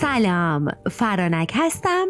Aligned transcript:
سلام 0.00 0.68
فرانک 0.90 1.52
هستم 1.54 2.06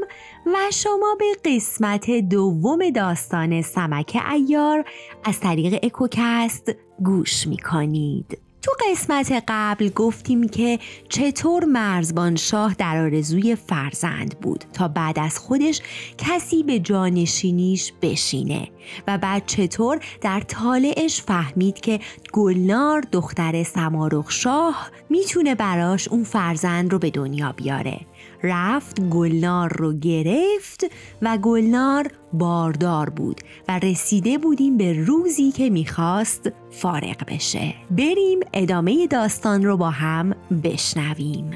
و 0.46 0.56
شما 0.72 1.16
به 1.18 1.50
قسمت 1.50 2.10
دوم 2.10 2.90
داستان 2.90 3.62
سمک 3.62 4.18
ایار 4.32 4.84
از 5.24 5.40
طریق 5.40 5.78
اکوکست 5.82 6.72
گوش 7.04 7.46
می 7.46 7.56
کنید. 7.56 8.43
تو 8.64 8.72
قسمت 8.90 9.44
قبل 9.48 9.88
گفتیم 9.88 10.48
که 10.48 10.78
چطور 11.08 11.64
مرزبان 11.64 12.36
شاه 12.36 12.74
در 12.74 12.96
آرزوی 13.02 13.56
فرزند 13.56 14.40
بود 14.40 14.64
تا 14.72 14.88
بعد 14.88 15.18
از 15.18 15.38
خودش 15.38 15.80
کسی 16.18 16.62
به 16.62 16.78
جانشینیش 16.78 17.92
بشینه 18.02 18.68
و 19.06 19.18
بعد 19.18 19.46
چطور 19.46 20.00
در 20.20 20.40
طالعش 20.40 21.22
فهمید 21.22 21.80
که 21.80 22.00
گلنار 22.32 23.00
دختر 23.12 23.62
سمارخ 23.62 24.30
شاه 24.30 24.90
می‌تونه 25.10 25.54
براش 25.54 26.08
اون 26.08 26.24
فرزند 26.24 26.92
رو 26.92 26.98
به 26.98 27.10
دنیا 27.10 27.52
بیاره. 27.52 28.00
رفت 28.44 29.00
گلنار 29.00 29.76
رو 29.76 29.92
گرفت 29.92 30.86
و 31.22 31.38
گلنار 31.38 32.10
باردار 32.32 33.10
بود 33.10 33.40
و 33.68 33.78
رسیده 33.78 34.38
بودیم 34.38 34.76
به 34.76 34.92
روزی 34.92 35.52
که 35.52 35.70
می‌خواست 35.70 36.52
فارغ 36.70 37.16
بشه. 37.28 37.74
بریم 37.90 38.40
ادامه 38.52 39.06
داستان 39.06 39.64
رو 39.64 39.76
با 39.76 39.90
هم 39.90 40.34
بشنویم. 40.64 41.50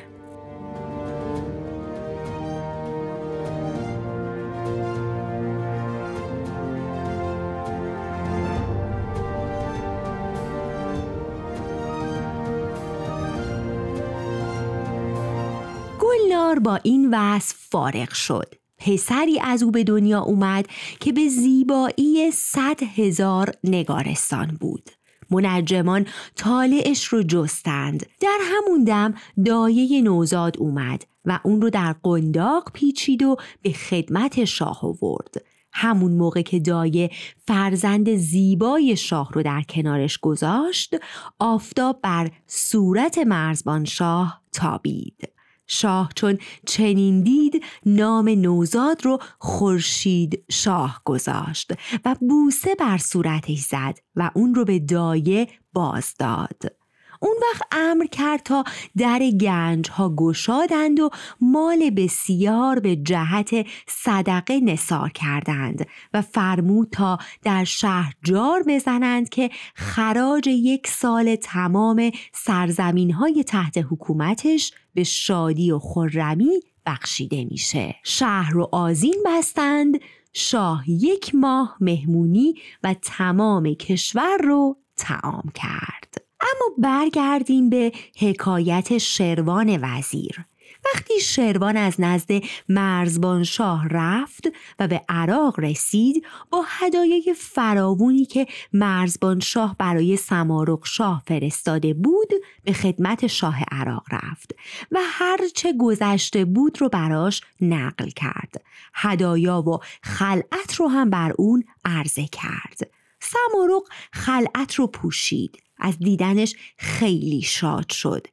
با 16.58 16.80
این 16.82 17.08
وصف 17.12 17.56
فارغ 17.70 18.12
شد. 18.12 18.54
پسری 18.78 19.40
از 19.40 19.62
او 19.62 19.70
به 19.70 19.84
دنیا 19.84 20.20
اومد 20.20 20.66
که 21.00 21.12
به 21.12 21.28
زیبایی 21.28 22.30
صد 22.30 22.82
هزار 22.82 23.54
نگارستان 23.64 24.56
بود. 24.60 24.90
منجمان 25.30 26.06
طالعش 26.36 27.04
رو 27.04 27.22
جستند. 27.22 28.06
در 28.20 28.38
همون 28.42 28.84
دم 28.84 29.14
دایه 29.44 30.02
نوزاد 30.02 30.56
اومد 30.58 31.04
و 31.24 31.40
اون 31.44 31.60
رو 31.60 31.70
در 31.70 31.92
قنداق 32.02 32.70
پیچید 32.72 33.22
و 33.22 33.36
به 33.62 33.72
خدمت 33.72 34.44
شاه 34.44 34.80
آورد. 34.82 35.34
همون 35.72 36.12
موقع 36.12 36.42
که 36.42 36.58
دایه 36.58 37.10
فرزند 37.46 38.14
زیبای 38.14 38.96
شاه 38.96 39.30
رو 39.32 39.42
در 39.42 39.62
کنارش 39.62 40.18
گذاشت 40.18 40.96
آفتاب 41.38 42.00
بر 42.02 42.30
صورت 42.46 43.18
مرزبان 43.18 43.84
شاه 43.84 44.42
تابید. 44.52 45.37
شاه 45.68 46.10
چون 46.14 46.38
چنین 46.66 47.20
دید 47.20 47.64
نام 47.86 48.28
نوزاد 48.28 49.04
رو 49.04 49.18
خورشید 49.38 50.44
شاه 50.50 51.02
گذاشت 51.04 51.72
و 52.04 52.16
بوسه 52.20 52.74
بر 52.74 52.98
صورتش 52.98 53.58
زد 53.58 53.98
و 54.16 54.30
اون 54.34 54.54
رو 54.54 54.64
به 54.64 54.78
دایه 54.78 55.48
باز 55.72 56.14
داد. 56.18 56.77
اون 57.20 57.34
وقت 57.42 57.62
امر 57.72 58.06
کرد 58.06 58.42
تا 58.42 58.64
در 58.96 59.30
گنج 59.40 59.90
ها 59.90 60.14
گشادند 60.16 61.00
و 61.00 61.10
مال 61.40 61.90
بسیار 61.90 62.80
به 62.80 62.96
جهت 62.96 63.66
صدقه 63.88 64.60
نصار 64.60 65.08
کردند 65.10 65.86
و 66.14 66.22
فرمود 66.22 66.88
تا 66.92 67.18
در 67.42 67.64
شهر 67.64 68.14
جار 68.22 68.62
بزنند 68.66 69.28
که 69.28 69.50
خراج 69.74 70.46
یک 70.46 70.88
سال 70.88 71.36
تمام 71.36 72.10
سرزمین 72.32 73.10
های 73.10 73.44
تحت 73.44 73.78
حکومتش 73.90 74.72
به 74.94 75.04
شادی 75.04 75.70
و 75.70 75.78
خرمی 75.78 76.60
بخشیده 76.86 77.44
میشه. 77.44 77.94
شهر 78.02 78.52
رو 78.52 78.68
آزین 78.72 79.22
بستند 79.26 79.98
شاه 80.32 80.90
یک 80.90 81.34
ماه 81.34 81.76
مهمونی 81.80 82.54
و 82.82 82.94
تمام 83.02 83.74
کشور 83.74 84.38
رو 84.44 84.76
تعام 84.96 85.52
کرد. 85.54 86.27
اما 86.40 86.74
برگردیم 86.78 87.70
به 87.70 87.92
حکایت 88.18 88.98
شروان 88.98 89.78
وزیر. 89.82 90.44
وقتی 90.84 91.20
شروان 91.20 91.76
از 91.76 91.94
نزد 91.98 92.30
مرزبان 92.68 93.44
شاه 93.44 93.88
رفت 93.88 94.48
و 94.78 94.88
به 94.88 95.02
عراق 95.08 95.60
رسید 95.60 96.26
با 96.50 96.64
هدایای 96.68 97.34
فراوونی 97.38 98.24
که 98.24 98.46
مرزبان 98.72 99.40
شاه 99.40 99.76
برای 99.78 100.16
سمارق 100.16 100.86
شاه 100.86 101.22
فرستاده 101.26 101.94
بود 101.94 102.28
به 102.64 102.72
خدمت 102.72 103.26
شاه 103.26 103.62
عراق 103.70 104.04
رفت 104.12 104.54
و 104.92 104.98
هرچه 105.02 105.72
گذشته 105.78 106.44
بود 106.44 106.80
رو 106.80 106.88
براش 106.88 107.40
نقل 107.60 108.08
کرد. 108.08 108.64
هدایا 108.94 109.62
و 109.62 109.78
خلعت 110.02 110.74
رو 110.76 110.88
هم 110.88 111.10
بر 111.10 111.32
اون 111.38 111.64
عرضه 111.84 112.26
کرد. 112.26 112.90
سمارق 113.20 113.82
خلعت 114.12 114.74
رو 114.74 114.86
پوشید. 114.86 115.67
از 115.78 115.98
دیدنش 115.98 116.54
خیلی 116.76 117.42
شاد 117.42 117.90
شد. 117.90 118.26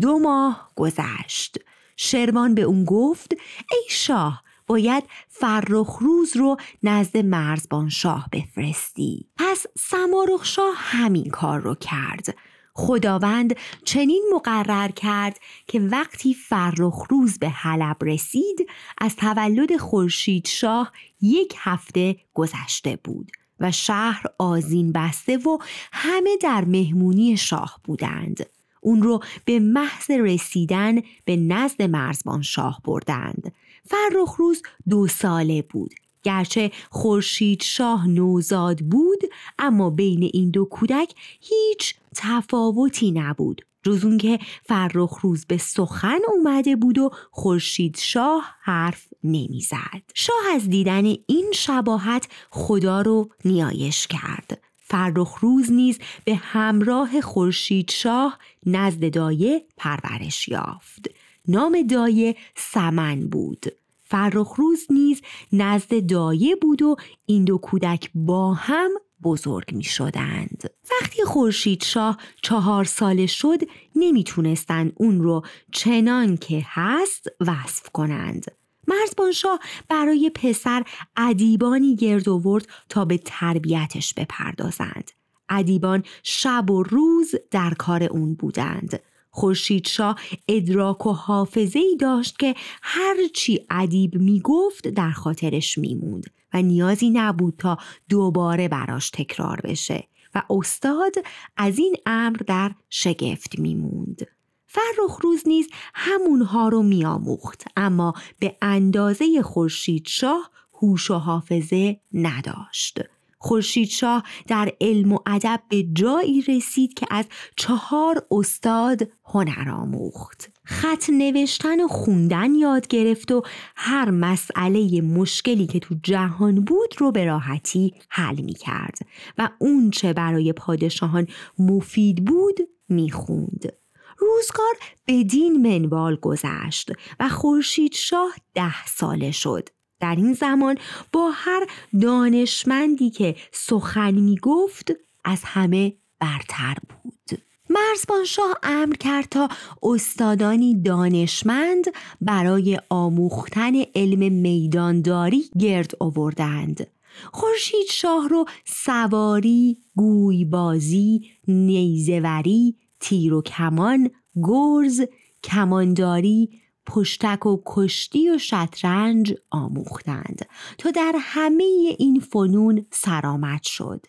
دو 0.00 0.18
ماه 0.18 0.70
گذشت. 0.76 1.58
شروان 1.96 2.54
به 2.54 2.62
اون 2.62 2.84
گفت 2.84 3.32
ای 3.70 3.84
شاه 3.88 4.42
باید 4.66 5.04
فرخ 5.28 5.98
روز 6.00 6.36
رو 6.36 6.56
نزد 6.82 7.16
مرزبان 7.16 7.88
شاه 7.88 8.28
بفرستی. 8.32 9.26
پس 9.36 9.66
سمارخ 9.78 10.44
شاه 10.44 10.74
همین 10.76 11.30
کار 11.30 11.60
رو 11.60 11.74
کرد. 11.74 12.36
خداوند 12.74 13.56
چنین 13.84 14.24
مقرر 14.34 14.88
کرد 14.88 15.40
که 15.66 15.80
وقتی 15.80 16.34
فرخ 16.34 17.02
روز 17.10 17.38
به 17.38 17.48
حلب 17.48 17.96
رسید 18.04 18.70
از 18.98 19.16
تولد 19.16 19.76
خورشید 19.76 20.46
شاه 20.46 20.92
یک 21.20 21.54
هفته 21.58 22.16
گذشته 22.34 22.98
بود. 23.04 23.30
و 23.60 23.72
شهر 23.72 24.22
آزین 24.38 24.92
بسته 24.92 25.36
و 25.36 25.58
همه 25.92 26.36
در 26.40 26.64
مهمونی 26.64 27.36
شاه 27.36 27.80
بودند. 27.84 28.46
اون 28.80 29.02
رو 29.02 29.20
به 29.44 29.58
محض 29.58 30.10
رسیدن 30.10 31.00
به 31.24 31.36
نزد 31.36 31.82
مرزبان 31.82 32.42
شاه 32.42 32.80
بردند. 32.84 33.52
فرخ 33.84 34.34
روز 34.36 34.62
دو 34.88 35.06
ساله 35.06 35.62
بود. 35.62 35.94
گرچه 36.22 36.70
خورشید 36.90 37.62
شاه 37.62 38.08
نوزاد 38.08 38.78
بود 38.78 39.20
اما 39.58 39.90
بین 39.90 40.30
این 40.32 40.50
دو 40.50 40.64
کودک 40.64 41.14
هیچ 41.40 41.94
تفاوتی 42.14 43.10
نبود. 43.10 43.62
جز 43.82 44.04
اون 44.04 44.18
که 44.18 44.38
فرخ 44.64 45.18
روز 45.20 45.46
به 45.46 45.56
سخن 45.56 46.18
اومده 46.28 46.76
بود 46.76 46.98
و 46.98 47.10
خورشید 47.30 47.96
شاه 47.96 48.44
حرف 48.60 49.06
نمی‌زد 49.24 50.02
شاه 50.14 50.54
از 50.54 50.70
دیدن 50.70 51.04
این 51.04 51.52
شباهت 51.54 52.28
خدا 52.50 53.00
رو 53.00 53.28
نیایش 53.44 54.06
کرد 54.06 54.60
فرخ 54.76 55.38
روز 55.40 55.72
نیز 55.72 55.98
به 56.24 56.34
همراه 56.34 57.20
خورشید 57.20 57.90
شاه 57.90 58.38
نزد 58.66 59.14
دایه 59.14 59.66
پرورش 59.76 60.48
یافت 60.48 61.06
نام 61.48 61.82
دایه 61.82 62.36
سمن 62.56 63.28
بود 63.28 63.66
فرخ 64.02 64.54
روز 64.56 64.86
نیز 64.90 65.22
نزد 65.52 66.06
دایه 66.06 66.56
بود 66.56 66.82
و 66.82 66.96
این 67.26 67.44
دو 67.44 67.58
کودک 67.58 68.10
با 68.14 68.54
هم 68.54 68.90
بزرگ 69.22 69.74
می 69.74 69.84
شدند. 69.84 70.70
وقتی 70.90 71.24
خورشید 71.24 71.84
شاه 71.84 72.18
چهار 72.42 72.84
ساله 72.84 73.26
شد 73.26 73.58
نمی‌تونستند 73.96 74.92
اون 74.96 75.22
رو 75.22 75.42
چنان 75.72 76.36
که 76.36 76.62
هست 76.66 77.26
وصف 77.40 77.88
کنند. 77.88 78.44
مرزبان 78.88 79.32
شاه 79.32 79.58
برای 79.88 80.30
پسر 80.34 80.84
ادیبانی 81.16 81.96
گرد 81.96 82.28
آورد 82.28 82.68
تا 82.88 83.04
به 83.04 83.18
تربیتش 83.24 84.14
بپردازند. 84.14 85.10
ادیبان 85.48 86.02
شب 86.22 86.70
و 86.70 86.82
روز 86.82 87.34
در 87.50 87.74
کار 87.78 88.02
اون 88.02 88.34
بودند. 88.34 89.00
خورشید 89.30 89.86
شاه 89.86 90.20
ادراک 90.48 91.06
و 91.06 91.12
حافظه 91.12 91.78
ای 91.78 91.96
داشت 91.96 92.38
که 92.38 92.54
هرچی 92.82 93.66
ادیب 93.70 94.14
می‌گفت 94.14 94.88
در 94.88 95.10
خاطرش 95.10 95.78
میموند 95.78 96.24
و 96.54 96.62
نیازی 96.62 97.10
نبود 97.10 97.54
تا 97.58 97.78
دوباره 98.08 98.68
براش 98.68 99.10
تکرار 99.10 99.60
بشه 99.64 100.08
و 100.34 100.42
استاد 100.50 101.14
از 101.56 101.78
این 101.78 101.96
امر 102.06 102.36
در 102.36 102.70
شگفت 102.90 103.58
میموند. 103.58 104.37
فرخ 104.68 105.20
روز 105.22 105.42
نیز 105.46 105.68
همونها 105.94 106.68
رو 106.68 106.82
میآموخت 106.82 107.64
اما 107.76 108.14
به 108.38 108.56
اندازه 108.62 109.42
خورشید 109.42 110.06
شاه 110.06 110.50
هوش 110.72 111.10
و 111.10 111.14
حافظه 111.14 112.00
نداشت. 112.12 113.00
خورشید 113.38 113.88
شاه 113.88 114.22
در 114.46 114.72
علم 114.80 115.12
و 115.12 115.18
ادب 115.26 115.60
به 115.68 115.82
جایی 115.82 116.42
رسید 116.42 116.94
که 116.94 117.06
از 117.10 117.24
چهار 117.56 118.26
استاد 118.30 119.08
هنر 119.24 119.70
آموخت. 119.70 120.50
خط 120.64 121.10
نوشتن 121.10 121.80
و 121.80 121.88
خوندن 121.88 122.54
یاد 122.54 122.86
گرفت 122.86 123.32
و 123.32 123.42
هر 123.76 124.10
مسئله 124.10 125.00
مشکلی 125.00 125.66
که 125.66 125.78
تو 125.78 125.94
جهان 126.02 126.54
بود 126.64 126.94
رو 126.98 127.12
به 127.12 127.24
راحتی 127.24 127.94
حل 128.08 128.40
می 128.40 128.54
کرد 128.54 128.98
و 129.38 129.48
اون 129.58 129.90
چه 129.90 130.12
برای 130.12 130.52
پادشاهان 130.52 131.26
مفید 131.58 132.24
بود 132.24 132.56
می 132.88 133.10
خوند. 133.10 133.72
روزگار 134.18 134.74
بدین 135.06 135.62
منوال 135.62 136.16
گذشت 136.16 136.92
و 137.20 137.28
خورشید 137.28 137.92
شاه 137.92 138.34
ده 138.54 138.86
ساله 138.86 139.30
شد. 139.30 139.68
در 140.00 140.14
این 140.14 140.32
زمان 140.32 140.78
با 141.12 141.30
هر 141.34 141.66
دانشمندی 142.02 143.10
که 143.10 143.36
سخن 143.52 144.14
می 144.14 144.38
گفت 144.42 144.92
از 145.24 145.40
همه 145.44 145.92
برتر 146.20 146.76
بود. 146.88 147.42
مرزبان 147.70 148.24
شاه 148.24 148.54
امر 148.62 148.94
کرد 148.94 149.28
تا 149.28 149.48
استادانی 149.82 150.82
دانشمند 150.82 151.84
برای 152.20 152.78
آموختن 152.88 153.72
علم 153.94 154.32
میدانداری 154.32 155.50
گرد 155.58 155.90
آوردند. 156.00 156.86
خورشید 157.32 157.86
شاه 157.90 158.28
رو 158.28 158.44
سواری، 158.64 159.76
گویبازی، 159.96 161.30
نیزوری، 161.48 162.76
تیر 163.00 163.34
و 163.34 163.42
کمان، 163.42 164.10
گرز، 164.42 165.00
کمانداری، 165.44 166.60
پشتک 166.86 167.46
و 167.46 167.62
کشتی 167.66 168.30
و 168.30 168.38
شطرنج 168.38 169.34
آموختند. 169.50 170.46
تا 170.78 170.90
در 170.90 171.14
همه 171.18 171.94
این 171.98 172.20
فنون 172.20 172.86
سرآمد 172.90 173.62
شد. 173.62 174.06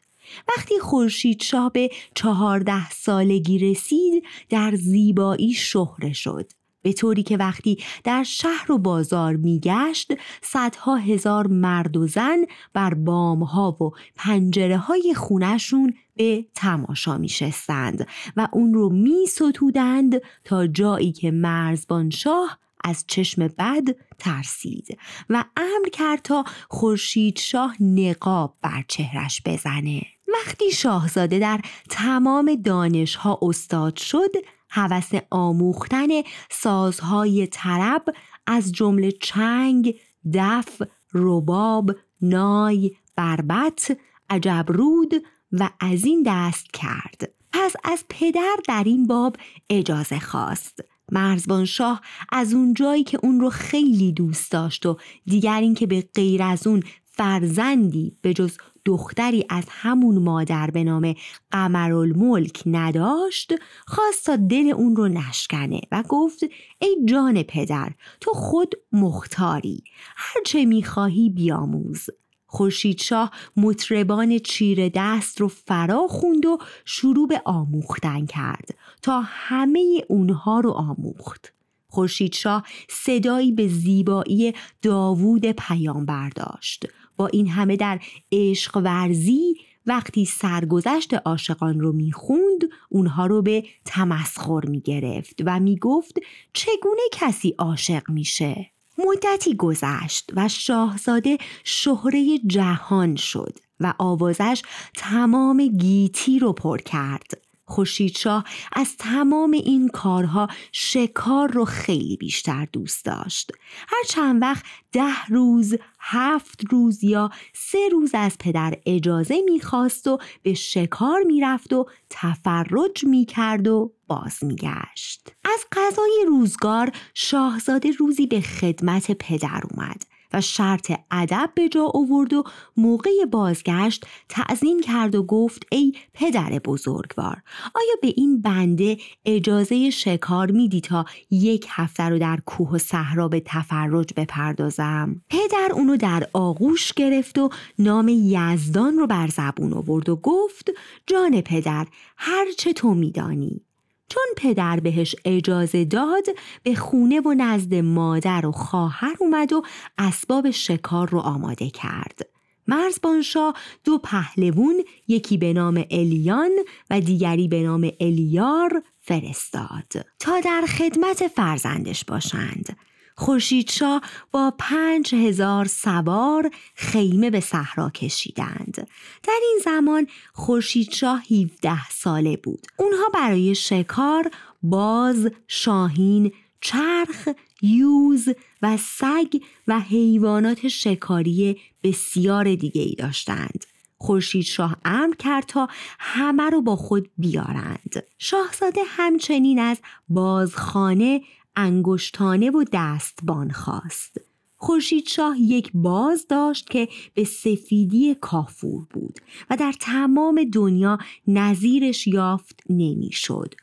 وقتی 0.47 0.79
خورشید 0.79 1.41
شاه 1.41 1.71
به 1.71 1.89
چهارده 2.15 2.89
سالگی 2.89 3.59
رسید 3.59 4.23
در 4.49 4.75
زیبایی 4.75 5.53
شهره 5.53 6.13
شد. 6.13 6.51
به 6.81 6.93
طوری 6.93 7.23
که 7.23 7.37
وقتی 7.37 7.77
در 8.03 8.23
شهر 8.23 8.71
و 8.71 8.77
بازار 8.77 9.35
میگشت 9.35 10.11
صدها 10.41 10.95
هزار 10.95 11.47
مرد 11.47 11.97
و 11.97 12.07
زن 12.07 12.37
بر 12.73 12.93
بامها 12.93 13.77
و 13.83 13.91
پنجره 14.15 14.77
های 14.77 15.13
خونشون 15.13 15.93
به 16.19 16.45
تماشا 16.55 17.17
می 17.17 17.29
شستند 17.29 18.07
و 18.37 18.47
اون 18.53 18.73
رو 18.73 18.89
می 18.89 19.25
ستودند 19.27 20.21
تا 20.43 20.67
جایی 20.67 21.11
که 21.11 21.31
مرزبان 21.31 22.09
شاه 22.09 22.59
از 22.83 23.05
چشم 23.07 23.47
بد 23.47 23.83
ترسید 24.17 24.97
و 25.29 25.45
امر 25.57 25.89
کرد 25.93 26.21
تا 26.21 26.43
خورشید 26.69 27.37
شاه 27.37 27.83
نقاب 27.83 28.57
بر 28.61 28.83
چهرش 28.87 29.41
بزنه. 29.45 30.01
وقتی 30.27 30.71
شاهزاده 30.71 31.39
در 31.39 31.61
تمام 31.89 32.55
دانشها 32.55 33.39
استاد 33.41 33.97
شد 33.97 34.31
هوس 34.69 35.11
آموختن 35.29 36.07
سازهای 36.51 37.47
طرب 37.47 38.03
از 38.47 38.71
جمله 38.71 39.11
چنگ، 39.11 39.95
دف، 40.33 40.81
رباب، 41.13 41.91
نای، 42.21 42.91
بربت، 43.15 43.97
عجبرود 44.29 45.13
و 45.51 45.69
از 45.79 46.05
این 46.05 46.23
دست 46.25 46.73
کرد. 46.73 47.33
پس 47.51 47.73
از 47.83 48.05
پدر 48.09 48.55
در 48.67 48.83
این 48.85 49.07
باب 49.07 49.35
اجازه 49.69 50.19
خواست. 50.19 50.79
مرزبان 51.11 51.65
شاه 51.65 52.01
از 52.31 52.53
اون 52.53 52.73
جایی 52.73 53.03
که 53.03 53.19
اون 53.23 53.39
رو 53.39 53.49
خیلی 53.49 54.11
دوست 54.11 54.51
داشت 54.51 54.85
و 54.85 54.97
دیگر 55.25 55.61
اینکه 55.61 55.87
به 55.87 56.07
غیر 56.15 56.43
از 56.43 56.67
اون 56.67 56.83
فرزندی 57.05 58.17
به 58.21 58.33
جز 58.33 58.57
دختری 58.85 59.45
از 59.49 59.63
همون 59.67 60.17
مادر 60.17 60.71
به 60.71 60.83
نام 60.83 61.15
قمرالملک 61.51 62.63
نداشت 62.65 63.53
خواست 63.87 64.25
تا 64.25 64.35
دل 64.35 64.71
اون 64.75 64.95
رو 64.95 65.07
نشکنه 65.07 65.81
و 65.91 66.03
گفت 66.09 66.43
ای 66.79 66.97
جان 67.05 67.43
پدر 67.43 67.91
تو 68.21 68.31
خود 68.31 68.75
مختاری 68.91 69.83
هرچه 70.15 70.65
می‌خواهی 70.65 71.29
بیاموز 71.29 72.09
خورشید 72.51 73.01
شاه 73.01 73.31
مطربان 73.57 74.39
چیره 74.39 74.91
دست 74.95 75.41
رو 75.41 75.47
فرا 75.47 76.07
خوند 76.07 76.45
و 76.45 76.57
شروع 76.85 77.27
به 77.27 77.41
آموختن 77.45 78.25
کرد 78.25 78.75
تا 79.01 79.21
همه 79.25 80.03
اونها 80.07 80.59
رو 80.59 80.71
آموخت. 80.71 81.53
خورشید 81.87 82.33
شاه 82.33 82.63
صدایی 82.89 83.51
به 83.51 83.67
زیبایی 83.67 84.53
داوود 84.81 85.45
پیامبر 85.45 86.29
داشت. 86.29 86.85
با 87.17 87.27
این 87.27 87.47
همه 87.47 87.75
در 87.75 87.99
عشق 88.31 88.77
ورزی 88.77 89.55
وقتی 89.85 90.25
سرگذشت 90.25 91.13
عاشقان 91.13 91.79
رو 91.79 91.91
می‌خوند 91.91 92.69
اونها 92.89 93.25
رو 93.25 93.41
به 93.41 93.63
تمسخر 93.85 94.65
می‌گرفت 94.65 95.41
و 95.45 95.59
می‌گفت 95.59 96.19
چگونه 96.53 97.01
کسی 97.11 97.55
عاشق 97.57 98.09
میشه؟ 98.09 98.71
مدتی 99.07 99.55
گذشت 99.55 100.31
و 100.35 100.47
شاهزاده 100.47 101.37
شهره 101.63 102.39
جهان 102.47 103.15
شد 103.15 103.59
و 103.79 103.93
آوازش 103.97 104.61
تمام 104.97 105.67
گیتی 105.67 106.39
رو 106.39 106.53
پر 106.53 106.77
کرد. 106.77 107.48
خورشیدشاه 107.69 108.43
از 108.73 108.97
تمام 108.97 109.51
این 109.51 109.87
کارها 109.87 110.47
شکار 110.71 111.51
رو 111.51 111.65
خیلی 111.65 112.17
بیشتر 112.17 112.67
دوست 112.73 113.05
داشت. 113.05 113.51
هر 113.87 114.03
چند 114.07 114.41
وقت 114.41 114.63
ده 114.91 115.25
روز 115.29 115.75
هفت 115.99 116.61
روز 116.71 117.03
یا 117.03 117.29
سه 117.53 117.89
روز 117.91 118.11
از 118.13 118.37
پدر 118.39 118.77
اجازه 118.85 119.41
می‌خواست 119.45 120.07
و 120.07 120.17
به 120.43 120.53
شکار 120.53 121.23
می‌رفت 121.23 121.73
و 121.73 121.85
تفرج 122.09 123.03
می‌کرد 123.03 123.67
و 123.67 123.93
باز 124.07 124.43
میگشت. 124.43 125.31
از 125.45 125.65
غذای 125.71 126.25
روزگار 126.27 126.91
شاهزاده 127.13 127.91
روزی 127.91 128.27
به 128.27 128.41
خدمت 128.41 129.11
پدر 129.11 129.61
اومد. 129.71 130.08
و 130.33 130.41
شرط 130.41 130.91
ادب 131.11 131.49
به 131.55 131.69
جا 131.69 131.91
آورد 131.93 132.33
و 132.33 132.43
موقع 132.77 133.25
بازگشت 133.31 134.05
تعظیم 134.29 134.79
کرد 134.79 135.15
و 135.15 135.23
گفت 135.23 135.63
ای 135.71 135.93
پدر 136.13 136.59
بزرگوار 136.65 137.41
آیا 137.75 137.95
به 138.01 138.13
این 138.17 138.41
بنده 138.41 138.97
اجازه 139.25 139.89
شکار 139.89 140.51
میدی 140.51 140.81
تا 140.81 141.05
یک 141.31 141.65
هفته 141.69 142.03
رو 142.03 142.19
در 142.19 142.39
کوه 142.45 142.69
و 142.69 142.77
صحرا 142.77 143.27
به 143.27 143.43
تفرج 143.45 144.13
بپردازم؟ 144.15 145.21
پدر 145.29 145.69
اونو 145.73 145.97
در 145.97 146.27
آغوش 146.33 146.93
گرفت 146.93 147.37
و 147.37 147.49
نام 147.79 148.07
یزدان 148.07 148.97
رو 148.97 149.07
بر 149.07 149.27
زبون 149.27 149.73
آورد 149.73 150.09
و 150.09 150.15
گفت 150.15 150.69
جان 151.07 151.41
پدر 151.41 151.87
هر 152.17 152.45
چه 152.57 152.73
تو 152.73 152.93
میدانی. 152.93 153.61
چون 154.09 154.25
پدر 154.37 154.79
بهش 154.79 155.15
اجازه 155.25 155.85
داد 155.85 156.25
به 156.63 156.75
خونه 156.75 157.21
و 157.21 157.33
نزد 157.33 157.75
مادر 157.75 158.45
و 158.45 158.51
خواهر 158.51 159.15
اومد 159.19 159.53
و 159.53 159.63
اسباب 159.97 160.51
شکار 160.51 161.09
رو 161.09 161.19
آماده 161.19 161.69
کرد. 161.69 162.29
مرزبانشاه 162.67 163.53
دو 163.83 163.97
پهلوون 163.97 164.83
یکی 165.07 165.37
به 165.37 165.53
نام 165.53 165.85
الیان 165.91 166.51
و 166.89 167.01
دیگری 167.01 167.47
به 167.47 167.63
نام 167.63 167.91
الیار 167.99 168.83
فرستاد 169.01 169.93
تا 170.19 170.39
در 170.39 170.63
خدمت 170.67 171.27
فرزندش 171.27 172.05
باشند 172.05 172.77
خورشیدشاه 173.19 174.01
با 174.31 174.53
پنج 174.57 175.15
هزار 175.15 175.65
سوار 175.65 176.51
خیمه 176.75 177.29
به 177.29 177.39
صحرا 177.39 177.89
کشیدند. 177.89 178.87
در 179.23 179.39
این 179.41 179.59
زمان 179.65 180.07
خورشیدشاه 180.33 181.23
17 181.31 181.89
ساله 181.89 182.37
بود. 182.37 182.67
اونها 182.77 183.09
برای 183.13 183.55
شکار 183.55 184.31
باز، 184.63 185.31
شاهین، 185.47 186.31
چرخ، 186.61 187.29
یوز 187.61 188.29
و 188.61 188.77
سگ 188.77 189.41
و 189.67 189.79
حیوانات 189.79 190.67
شکاری 190.67 191.61
بسیار 191.83 192.55
دیگه 192.55 192.81
ای 192.81 192.95
داشتند. 192.95 193.65
خورشید 193.97 194.43
شاه 194.43 194.77
امر 194.85 195.15
کرد 195.15 195.45
تا 195.47 195.67
همه 195.99 196.49
رو 196.49 196.61
با 196.61 196.75
خود 196.75 197.09
بیارند. 197.17 198.03
شاهزاده 198.17 198.81
همچنین 198.87 199.59
از 199.59 199.77
بازخانه 200.09 201.21
انگشتانه 201.55 202.51
و 202.51 202.65
دستبان 202.73 203.51
خواست. 203.51 204.17
خورشید 204.57 205.07
شاه 205.07 205.39
یک 205.39 205.71
باز 205.73 206.27
داشت 206.27 206.69
که 206.69 206.87
به 207.13 207.23
سفیدی 207.23 208.15
کافور 208.15 208.85
بود 208.89 209.19
و 209.49 209.57
در 209.57 209.73
تمام 209.79 210.43
دنیا 210.53 210.97
نظیرش 211.27 212.07
یافت 212.07 212.59
نمی‌شد. 212.69 213.55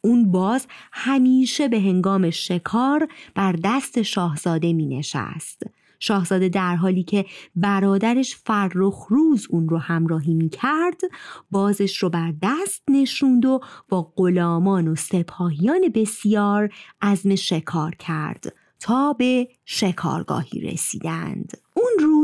اون 0.00 0.30
باز 0.30 0.66
همیشه 0.92 1.68
به 1.68 1.80
هنگام 1.80 2.30
شکار 2.30 3.08
بر 3.34 3.52
دست 3.64 4.02
شاهزاده 4.02 4.72
می 4.72 4.86
نشست. 4.86 5.62
شاهزاده 5.98 6.48
در 6.48 6.76
حالی 6.76 7.02
که 7.02 7.24
برادرش 7.56 8.36
فرخ 8.36 9.06
روز 9.08 9.46
اون 9.50 9.68
رو 9.68 9.78
همراهی 9.78 10.34
می 10.34 10.48
کرد 10.48 11.00
بازش 11.50 11.96
رو 11.98 12.10
بر 12.10 12.34
دست 12.42 12.82
نشوند 12.90 13.46
و 13.46 13.60
با 13.88 14.12
غلامان 14.16 14.88
و 14.88 14.94
سپاهیان 14.94 15.80
بسیار 15.94 16.68
عزم 17.00 17.34
شکار 17.34 17.94
کرد 17.94 18.52
تا 18.80 19.12
به 19.12 19.48
شکارگاهی 19.64 20.60
رسیدند. 20.60 21.52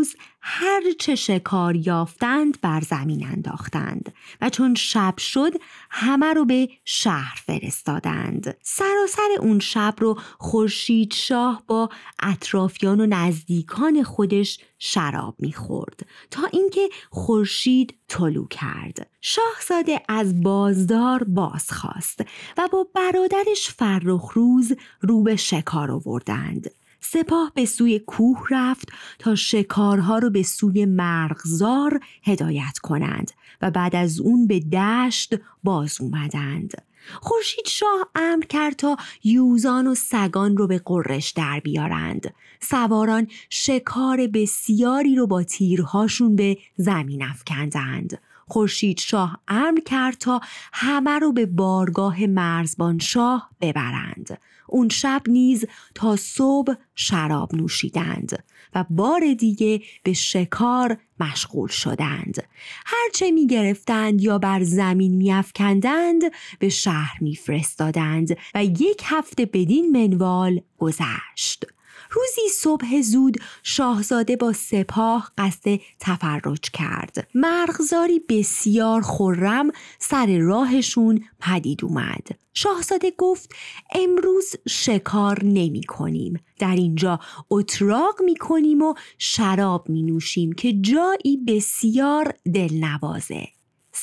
روز 0.05 0.17
هر 0.41 0.83
چه 0.99 1.15
شکار 1.15 1.77
یافتند 1.77 2.61
بر 2.61 2.81
زمین 2.81 3.27
انداختند 3.27 4.15
و 4.41 4.51
چون 4.51 4.75
شب 4.75 5.19
شد 5.19 5.53
همه 5.91 6.33
رو 6.33 6.45
به 6.45 6.69
شهر 6.85 7.43
فرستادند. 7.47 8.57
سراسر 8.63 9.29
اون 9.41 9.59
شب 9.59 9.95
رو 9.99 10.19
خورشید 10.39 11.13
شاه 11.13 11.63
با 11.67 11.89
اطرافیان 12.23 13.01
و 13.01 13.07
نزدیکان 13.07 14.03
خودش 14.03 14.59
شراب 14.79 15.35
می‌خورد 15.39 16.07
تا 16.31 16.43
اینکه 16.53 16.89
خورشید 17.11 17.95
طلو 18.09 18.47
کرد. 18.47 19.11
شاهزاده 19.21 20.03
از 20.09 20.43
بازدار 20.43 21.25
باز 21.25 21.73
خواست 21.73 22.21
و 22.59 22.69
با 22.73 22.87
برادرش 22.95 23.69
فرخ 23.69 24.33
روز 24.33 24.73
رو 25.01 25.23
به 25.23 25.37
شکار 25.37 25.91
آوردند. 25.91 26.71
سپاه 27.05 27.53
به 27.55 27.65
سوی 27.65 27.99
کوه 27.99 28.47
رفت 28.51 28.89
تا 29.19 29.35
شکارها 29.35 30.19
رو 30.19 30.31
به 30.31 30.43
سوی 30.43 30.85
مرغزار 30.85 32.01
هدایت 32.23 32.79
کنند 32.83 33.31
و 33.63 33.71
بعد 33.71 33.97
از 33.97 34.21
اون 34.21 34.47
به 34.47 34.61
دشت 34.61 35.35
باز 35.65 36.01
اومدند. 36.01 36.83
خورشید 37.21 37.67
شاه 37.67 38.09
امر 38.15 38.45
کرد 38.45 38.77
تا 38.77 38.97
یوزان 39.25 39.87
و 39.87 39.95
سگان 39.95 40.57
رو 40.57 40.67
به 40.67 40.83
قرش 40.85 41.31
در 41.31 41.61
بیارند. 41.61 42.35
سواران 42.61 43.27
شکار 43.51 44.27
بسیاری 44.27 45.17
رو 45.17 45.27
با 45.27 45.43
تیرهاشون 45.43 46.37
به 46.37 46.59
زمین 46.77 47.23
افکندند. 47.23 48.19
خورشید 48.47 49.01
شاه 49.01 49.41
امر 49.49 49.81
کرد 49.81 50.19
تا 50.19 50.41
همه 50.73 51.19
رو 51.19 51.33
به 51.33 51.47
بارگاه 51.47 52.27
مرزبان 52.27 52.99
شاه 52.99 53.51
ببرند. 53.61 54.39
اون 54.69 54.89
شب 54.89 55.23
نیز 55.27 55.65
تا 55.95 56.17
صبح 56.17 56.75
شراب 56.95 57.55
نوشیدند 57.55 58.45
و 58.75 58.85
بار 58.91 59.35
دیگه 59.39 59.83
به 60.03 60.13
شکار 60.13 60.99
مشغول 61.21 61.69
شدند 61.69 62.43
هرچه 62.87 63.31
می 63.31 63.47
گرفتند 63.47 64.21
یا 64.21 64.39
بر 64.39 64.63
زمین 64.63 65.15
می 65.15 65.33
افکندند 65.33 66.23
به 66.59 66.69
شهر 66.69 67.19
می 67.21 67.37
فرستادند 67.37 68.37
و 68.55 68.65
یک 68.65 69.03
هفته 69.05 69.47
بدین 69.47 70.07
منوال 70.07 70.61
گذشت 70.79 71.67
روزی 72.15 72.49
صبح 72.53 73.01
زود 73.01 73.37
شاهزاده 73.63 74.37
با 74.37 74.53
سپاه 74.53 75.33
قصد 75.39 75.81
تفرج 76.01 76.61
کرد. 76.61 77.29
مرغزاری 77.35 78.21
بسیار 78.29 79.03
خرم 79.03 79.71
سر 79.99 80.39
راهشون 80.39 81.25
پدید 81.41 81.85
اومد. 81.85 82.27
شاهزاده 82.55 83.13
گفت 83.19 83.53
امروز 83.95 84.55
شکار 84.69 85.45
نمی 85.45 85.83
کنیم. 85.83 86.41
در 86.59 86.75
اینجا 86.77 87.21
اتراق 87.51 88.23
می 88.25 88.37
کنیم 88.37 88.83
و 88.83 88.95
شراب 89.19 89.89
می 89.89 90.03
نوشیم 90.03 90.53
که 90.53 90.73
جایی 90.73 91.37
بسیار 91.49 92.35
دلنوازه. 92.55 93.54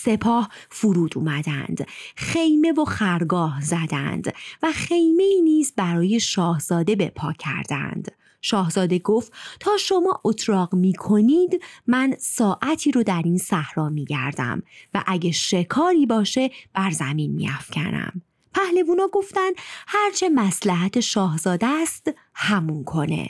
سپاه 0.03 0.49
فرود 0.69 1.17
اومدند 1.17 1.87
خیمه 2.15 2.71
و 2.71 2.85
خرگاه 2.85 3.61
زدند 3.61 4.33
و 4.63 4.71
خیمه 4.71 5.41
نیز 5.43 5.73
برای 5.75 6.19
شاهزاده 6.19 6.95
به 6.95 7.09
پا 7.15 7.33
کردند 7.33 8.11
شاهزاده 8.41 8.99
گفت 8.99 9.33
تا 9.59 9.77
شما 9.77 10.21
اتراق 10.23 10.75
می 10.75 10.93
کنید 10.93 11.63
من 11.87 12.15
ساعتی 12.19 12.91
رو 12.91 13.03
در 13.03 13.21
این 13.25 13.37
صحرا 13.37 13.89
می 13.89 14.05
گردم 14.05 14.63
و 14.93 15.03
اگه 15.07 15.31
شکاری 15.31 16.05
باشه 16.05 16.51
بر 16.73 16.91
زمین 16.91 17.31
می 17.31 17.49
افکنم. 17.49 18.21
پهلوونا 18.53 19.07
گفتند 19.07 19.53
هرچه 19.87 20.29
مسلحت 20.29 20.99
شاهزاده 20.99 21.67
است 21.67 22.11
همون 22.33 22.83
کنه. 22.83 23.29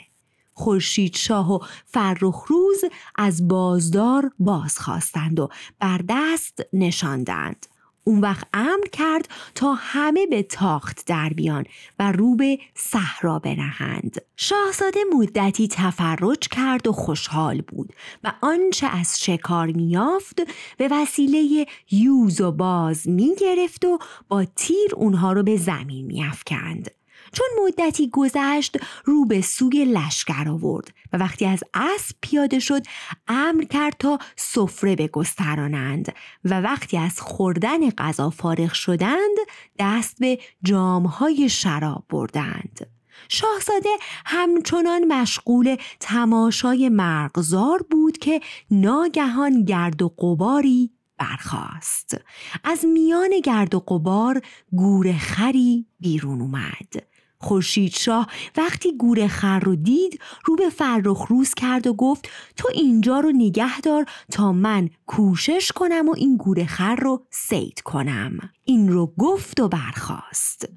خورشید 0.62 1.16
شاه 1.16 1.54
و 1.54 1.58
فرخ 1.86 2.44
روز 2.46 2.84
از 3.16 3.48
بازدار 3.48 4.30
بازخواستند 4.38 5.40
و 5.40 5.48
بر 5.78 6.00
دست 6.08 6.60
نشاندند. 6.72 7.66
اون 8.04 8.20
وقت 8.20 8.46
امر 8.54 8.86
کرد 8.92 9.28
تا 9.54 9.74
همه 9.74 10.26
به 10.26 10.42
تاخت 10.42 11.06
در 11.06 11.28
بیان 11.28 11.64
و 11.98 12.12
رو 12.12 12.36
به 12.36 12.58
صحرا 12.74 13.38
برهند. 13.38 14.16
شاهزاده 14.36 15.00
مدتی 15.18 15.68
تفرج 15.68 16.48
کرد 16.48 16.86
و 16.86 16.92
خوشحال 16.92 17.60
بود 17.60 17.92
و 18.24 18.32
آنچه 18.42 18.86
از 18.86 19.24
شکار 19.24 19.66
میافت 19.66 20.40
به 20.78 20.88
وسیله 20.90 21.66
یوز 21.90 22.40
و 22.40 22.52
باز 22.52 23.08
می‌گرفت 23.08 23.84
و 23.84 23.98
با 24.28 24.44
تیر 24.44 24.94
اونها 24.96 25.32
رو 25.32 25.42
به 25.42 25.56
زمین 25.56 26.06
میافکند. 26.06 26.90
چون 27.32 27.46
مدتی 27.64 28.10
گذشت 28.12 28.76
رو 29.04 29.24
به 29.24 29.40
سوی 29.40 29.84
لشکر 29.84 30.48
آورد 30.48 30.94
و 31.12 31.16
وقتی 31.16 31.46
از 31.46 31.64
اسب 31.74 32.16
پیاده 32.20 32.58
شد 32.58 32.82
امر 33.28 33.64
کرد 33.64 33.96
تا 33.98 34.18
سفره 34.36 34.96
بگسترانند 34.96 36.14
و 36.44 36.60
وقتی 36.60 36.98
از 36.98 37.20
خوردن 37.20 37.90
غذا 37.90 38.30
فارغ 38.30 38.72
شدند 38.72 39.36
دست 39.78 40.16
به 40.20 40.38
جامهای 40.62 41.48
شراب 41.48 42.04
بردند. 42.08 42.86
شاهزاده 43.28 43.88
همچنان 44.26 45.12
مشغول 45.12 45.76
تماشای 46.00 46.88
مرغزار 46.88 47.84
بود 47.90 48.18
که 48.18 48.40
ناگهان 48.70 49.64
گرد 49.64 50.02
و 50.02 50.08
قباری 50.08 50.90
برخاست. 51.18 52.16
از 52.64 52.84
میان 52.84 53.40
گرد 53.44 53.74
و 53.74 53.80
قبار 53.80 54.42
گور 54.72 55.12
خری 55.12 55.86
بیرون 56.00 56.40
اومد. 56.40 57.11
خورشید 57.42 57.92
شاه 57.94 58.26
وقتی 58.56 58.96
گور 58.96 59.26
خر 59.26 59.60
رو 59.60 59.76
دید 59.76 60.20
رو 60.44 60.56
به 60.56 60.68
فرخ 60.68 61.26
روز 61.28 61.54
کرد 61.54 61.86
و 61.86 61.94
گفت 61.94 62.28
تو 62.56 62.68
اینجا 62.74 63.20
رو 63.20 63.32
نگه 63.32 63.80
دار 63.80 64.06
تا 64.30 64.52
من 64.52 64.90
کوشش 65.06 65.72
کنم 65.74 66.08
و 66.08 66.14
این 66.16 66.36
گور 66.36 66.64
خر 66.64 66.96
رو 66.96 67.26
سید 67.30 67.80
کنم. 67.80 68.50
این 68.64 68.88
رو 68.88 69.12
گفت 69.18 69.60
و 69.60 69.68
برخاست. 69.68 70.68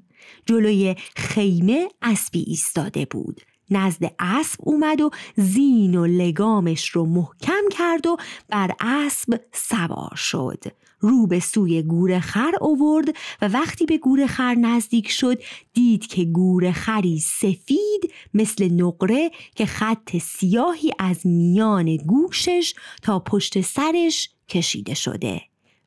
جلوی 0.46 0.96
خیمه 1.16 1.88
اسبی 2.02 2.44
ایستاده 2.46 3.04
بود. 3.04 3.40
نزد 3.70 4.14
اسب 4.18 4.60
اومد 4.62 5.00
و 5.00 5.10
زین 5.36 5.94
و 5.94 6.06
لگامش 6.06 6.88
رو 6.88 7.06
محکم 7.06 7.68
کرد 7.70 8.06
و 8.06 8.16
بر 8.48 8.70
اسب 8.80 9.40
سوار 9.52 10.14
شد. 10.16 10.64
رو 11.00 11.26
به 11.26 11.40
سوی 11.40 11.82
گور 11.82 12.20
خر 12.20 12.52
اوورد 12.60 13.08
و 13.42 13.48
وقتی 13.48 13.86
به 13.86 13.98
گور 13.98 14.26
خر 14.26 14.54
نزدیک 14.54 15.10
شد 15.10 15.42
دید 15.72 16.06
که 16.06 16.24
گور 16.24 16.72
خری 16.72 17.18
سفید 17.18 18.12
مثل 18.34 18.72
نقره 18.72 19.30
که 19.54 19.66
خط 19.66 20.16
سیاهی 20.16 20.92
از 20.98 21.26
میان 21.26 21.96
گوشش 21.96 22.74
تا 23.02 23.18
پشت 23.18 23.60
سرش 23.60 24.30
کشیده 24.48 24.94
شده 24.94 25.42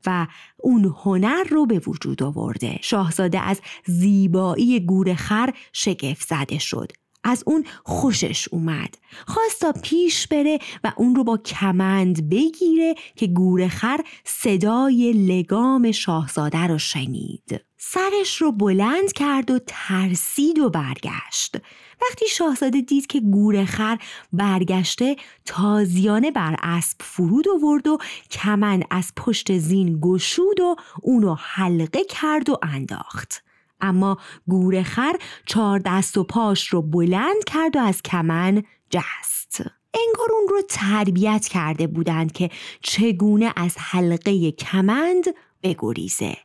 و 0.05 0.27
اون 0.57 0.95
هنر 1.03 1.43
رو 1.43 1.65
به 1.65 1.81
وجود 1.87 2.23
آورده. 2.23 2.79
شاهزاده 2.81 3.39
از 3.39 3.61
زیبایی 3.85 4.79
گور 4.79 5.13
خر 5.13 5.53
شگفت 5.73 6.27
زده 6.27 6.59
شد. 6.59 6.91
از 7.23 7.43
اون 7.47 7.65
خوشش 7.83 8.47
اومد. 8.51 8.97
خواست 9.27 9.61
تا 9.61 9.71
پیش 9.71 10.27
بره 10.27 10.59
و 10.83 10.93
اون 10.97 11.15
رو 11.15 11.23
با 11.23 11.37
کمند 11.37 12.29
بگیره 12.29 12.95
که 13.15 13.27
گورخر 13.27 13.99
صدای 14.23 15.13
لگام 15.13 15.91
شاهزاده 15.91 16.67
رو 16.67 16.77
شنید. 16.77 17.61
سرش 17.77 18.41
رو 18.41 18.51
بلند 18.51 19.13
کرد 19.13 19.51
و 19.51 19.59
ترسید 19.67 20.59
و 20.59 20.69
برگشت. 20.69 21.57
وقتی 22.01 22.25
شاهزاده 22.27 22.81
دید 22.81 23.07
که 23.07 23.19
گورخر 23.19 23.97
برگشته 24.33 25.15
تازیانه 25.45 26.31
بر 26.31 26.55
اسب 26.63 26.97
فرود 26.99 27.45
آورد 27.49 27.87
و 27.87 27.97
کمند 28.31 28.85
از 28.91 29.11
پشت 29.15 29.57
زین 29.57 29.99
گشود 30.01 30.59
و 30.59 30.75
اونو 31.01 31.35
حلقه 31.39 32.03
کرد 32.03 32.49
و 32.49 32.59
انداخت. 32.63 33.48
اما 33.81 34.17
گورخر 34.47 35.15
چهار 35.45 35.81
دست 35.85 36.17
و 36.17 36.23
پاش 36.23 36.67
رو 36.67 36.81
بلند 36.81 37.43
کرد 37.47 37.75
و 37.75 37.79
از 37.79 38.01
کمن 38.01 38.63
جست. 38.89 39.61
انگار 39.93 40.31
اون 40.33 40.47
رو 40.49 40.61
تربیت 40.69 41.47
کرده 41.47 41.87
بودند 41.87 42.31
که 42.31 42.49
چگونه 42.81 43.53
از 43.55 43.75
حلقه 43.77 44.51
کمند 44.51 45.23
بگریزه. 45.63 46.37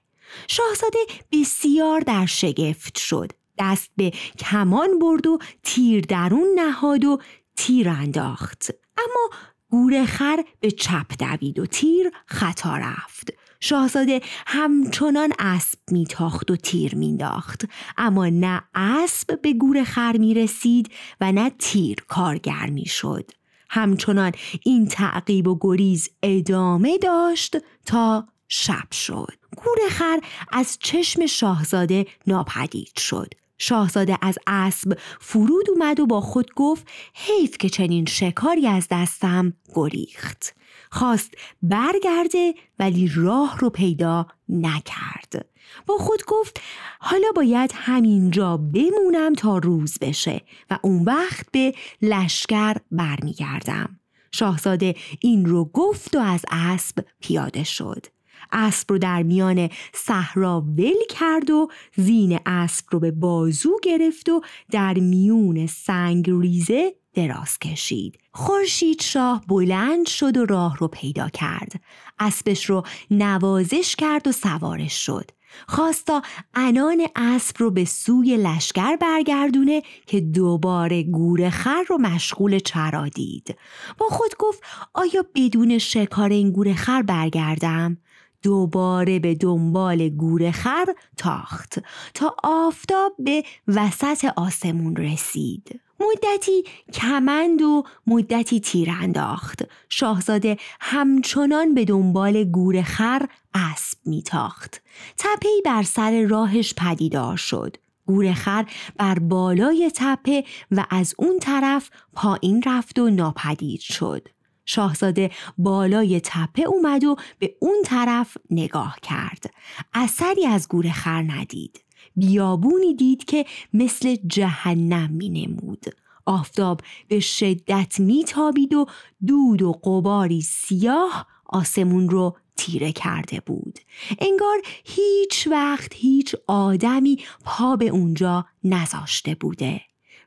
شاهزاده 0.48 0.98
بسیار 1.32 2.00
در 2.00 2.26
شگفت 2.26 2.98
شد. 2.98 3.32
دست 3.58 3.90
به 3.96 4.10
کمان 4.38 4.98
برد 4.98 5.26
و 5.26 5.38
تیر 5.62 6.00
درون 6.00 6.48
نهاد 6.56 7.04
و 7.04 7.18
تیر 7.56 7.88
انداخت. 7.88 8.70
اما 8.98 9.30
گورخر 9.70 10.44
به 10.60 10.70
چپ 10.70 11.06
دوید 11.18 11.58
و 11.58 11.66
تیر 11.66 12.10
خطا 12.26 12.76
رفت. 12.76 13.30
شاهزاده 13.60 14.20
همچنان 14.46 15.32
اسب 15.38 15.78
میتاخت 15.90 16.50
و 16.50 16.56
تیر 16.56 16.94
مینداخت 16.94 17.64
اما 17.96 18.28
نه 18.28 18.62
اسب 18.74 19.40
به 19.42 19.52
گور 19.52 19.84
خر 19.84 20.16
می 20.16 20.34
رسید 20.34 20.92
و 21.20 21.32
نه 21.32 21.50
تیر 21.58 21.96
کارگر 22.08 22.66
می 22.66 22.86
شد. 22.86 23.30
همچنان 23.70 24.32
این 24.64 24.86
تعقیب 24.86 25.48
و 25.48 25.58
گریز 25.60 26.08
ادامه 26.22 26.98
داشت 26.98 27.56
تا 27.86 28.26
شب 28.48 28.92
شد. 28.92 29.32
گور 29.56 29.78
خر 29.90 30.18
از 30.52 30.78
چشم 30.80 31.26
شاهزاده 31.26 32.06
ناپدید 32.26 32.98
شد. 32.98 33.34
شاهزاده 33.58 34.18
از 34.22 34.38
اسب 34.46 34.98
فرود 35.20 35.70
اومد 35.70 36.00
و 36.00 36.06
با 36.06 36.20
خود 36.20 36.54
گفت 36.54 36.86
حیف 37.14 37.58
که 37.58 37.68
چنین 37.68 38.06
شکاری 38.06 38.66
از 38.66 38.86
دستم 38.90 39.52
گریخت 39.74 40.54
خواست 40.94 41.34
برگرده 41.62 42.54
ولی 42.78 43.10
راه 43.14 43.58
رو 43.58 43.70
پیدا 43.70 44.26
نکرد. 44.48 45.46
با 45.86 45.98
خود 45.98 46.24
گفت 46.26 46.60
حالا 47.00 47.26
باید 47.36 47.70
همینجا 47.74 48.56
بمونم 48.56 49.34
تا 49.34 49.58
روز 49.58 49.98
بشه 50.00 50.40
و 50.70 50.78
اون 50.82 51.04
وقت 51.04 51.46
به 51.52 51.74
لشکر 52.02 52.76
برمیگردم. 52.90 54.00
شاهزاده 54.32 54.94
این 55.20 55.46
رو 55.46 55.64
گفت 55.64 56.16
و 56.16 56.18
از 56.18 56.44
اسب 56.50 57.04
پیاده 57.20 57.64
شد. 57.64 58.06
اسب 58.52 58.92
رو 58.92 58.98
در 58.98 59.22
میان 59.22 59.68
صحرا 59.94 60.60
ول 60.60 61.06
کرد 61.08 61.50
و 61.50 61.68
زین 61.96 62.38
اسب 62.46 62.86
رو 62.90 63.00
به 63.00 63.10
بازو 63.10 63.78
گرفت 63.82 64.28
و 64.28 64.40
در 64.70 64.94
میون 64.94 65.66
سنگ 65.66 66.30
ریزه 66.30 66.94
دراز 67.14 67.58
کشید. 67.58 68.18
خورشید 68.32 69.02
شاه 69.02 69.42
بلند 69.48 70.06
شد 70.06 70.36
و 70.36 70.46
راه 70.46 70.76
رو 70.76 70.88
پیدا 70.88 71.28
کرد. 71.28 71.72
اسبش 72.18 72.70
رو 72.70 72.82
نوازش 73.10 73.96
کرد 73.96 74.28
و 74.28 74.32
سوارش 74.32 75.06
شد. 75.06 75.30
خواستا 75.68 76.22
انان 76.54 77.06
اسب 77.16 77.56
رو 77.58 77.70
به 77.70 77.84
سوی 77.84 78.36
لشکر 78.36 78.96
برگردونه 78.96 79.82
که 80.06 80.20
دوباره 80.20 81.02
گور 81.02 81.50
خر 81.50 81.84
رو 81.88 81.98
مشغول 81.98 82.58
چرا 82.58 83.08
دید. 83.08 83.56
با 83.98 84.06
خود 84.06 84.30
گفت 84.38 84.62
آیا 84.94 85.24
بدون 85.34 85.78
شکار 85.78 86.30
این 86.30 86.50
گور 86.50 86.74
خر 86.74 87.02
برگردم؟ 87.02 87.96
دوباره 88.42 89.18
به 89.18 89.34
دنبال 89.34 90.08
گور 90.08 90.50
خر 90.50 90.84
تاخت. 91.16 91.78
تا 92.14 92.36
آفتاب 92.42 93.12
به 93.18 93.42
وسط 93.68 94.24
آسمون 94.36 94.96
رسید. 94.96 95.80
مدتی 96.08 96.64
کمند 96.92 97.62
و 97.62 97.82
مدتی 98.06 98.60
تیر 98.60 98.90
انداخت. 98.90 99.62
شاهزاده 99.88 100.56
همچنان 100.80 101.74
به 101.74 101.84
دنبال 101.84 102.44
گور 102.44 102.82
خر 102.82 103.26
اسب 103.54 103.98
میتاخت. 104.06 104.82
تپهای 105.18 105.62
بر 105.64 105.82
سر 105.82 106.26
راهش 106.26 106.74
پدیدار 106.74 107.36
شد. 107.36 107.76
گورخر 108.06 108.66
بر 108.96 109.18
بالای 109.18 109.90
تپه 109.94 110.44
و 110.70 110.86
از 110.90 111.14
اون 111.18 111.38
طرف 111.38 111.90
پایین 112.12 112.62
رفت 112.66 112.98
و 112.98 113.10
ناپدید 113.10 113.80
شد. 113.80 114.28
شاهزاده 114.66 115.30
بالای 115.58 116.20
تپه 116.20 116.62
اومد 116.62 117.04
و 117.04 117.16
به 117.38 117.56
اون 117.60 117.76
طرف 117.84 118.36
نگاه 118.50 118.96
کرد. 119.02 119.54
اثری 119.94 120.46
از 120.46 120.68
گورخر 120.68 121.22
ندید. 121.22 121.83
بیابونی 122.16 122.94
دید 122.94 123.24
که 123.24 123.44
مثل 123.72 124.16
جهنم 124.26 125.10
می 125.10 125.28
نمود. 125.28 125.84
آفتاب 126.26 126.80
به 127.08 127.20
شدت 127.20 128.00
میتابید 128.00 128.74
و 128.74 128.86
دود 129.26 129.62
و 129.62 129.72
قباری 129.72 130.42
سیاه 130.42 131.26
آسمون 131.46 132.08
رو 132.08 132.36
تیره 132.56 132.92
کرده 132.92 133.40
بود. 133.40 133.78
انگار 134.18 134.58
هیچ 134.84 135.48
وقت 135.50 135.94
هیچ 135.94 136.34
آدمی 136.46 137.18
پا 137.44 137.76
به 137.76 137.88
اونجا 137.88 138.46
نذاشته 138.64 139.34
بوده. 139.34 139.80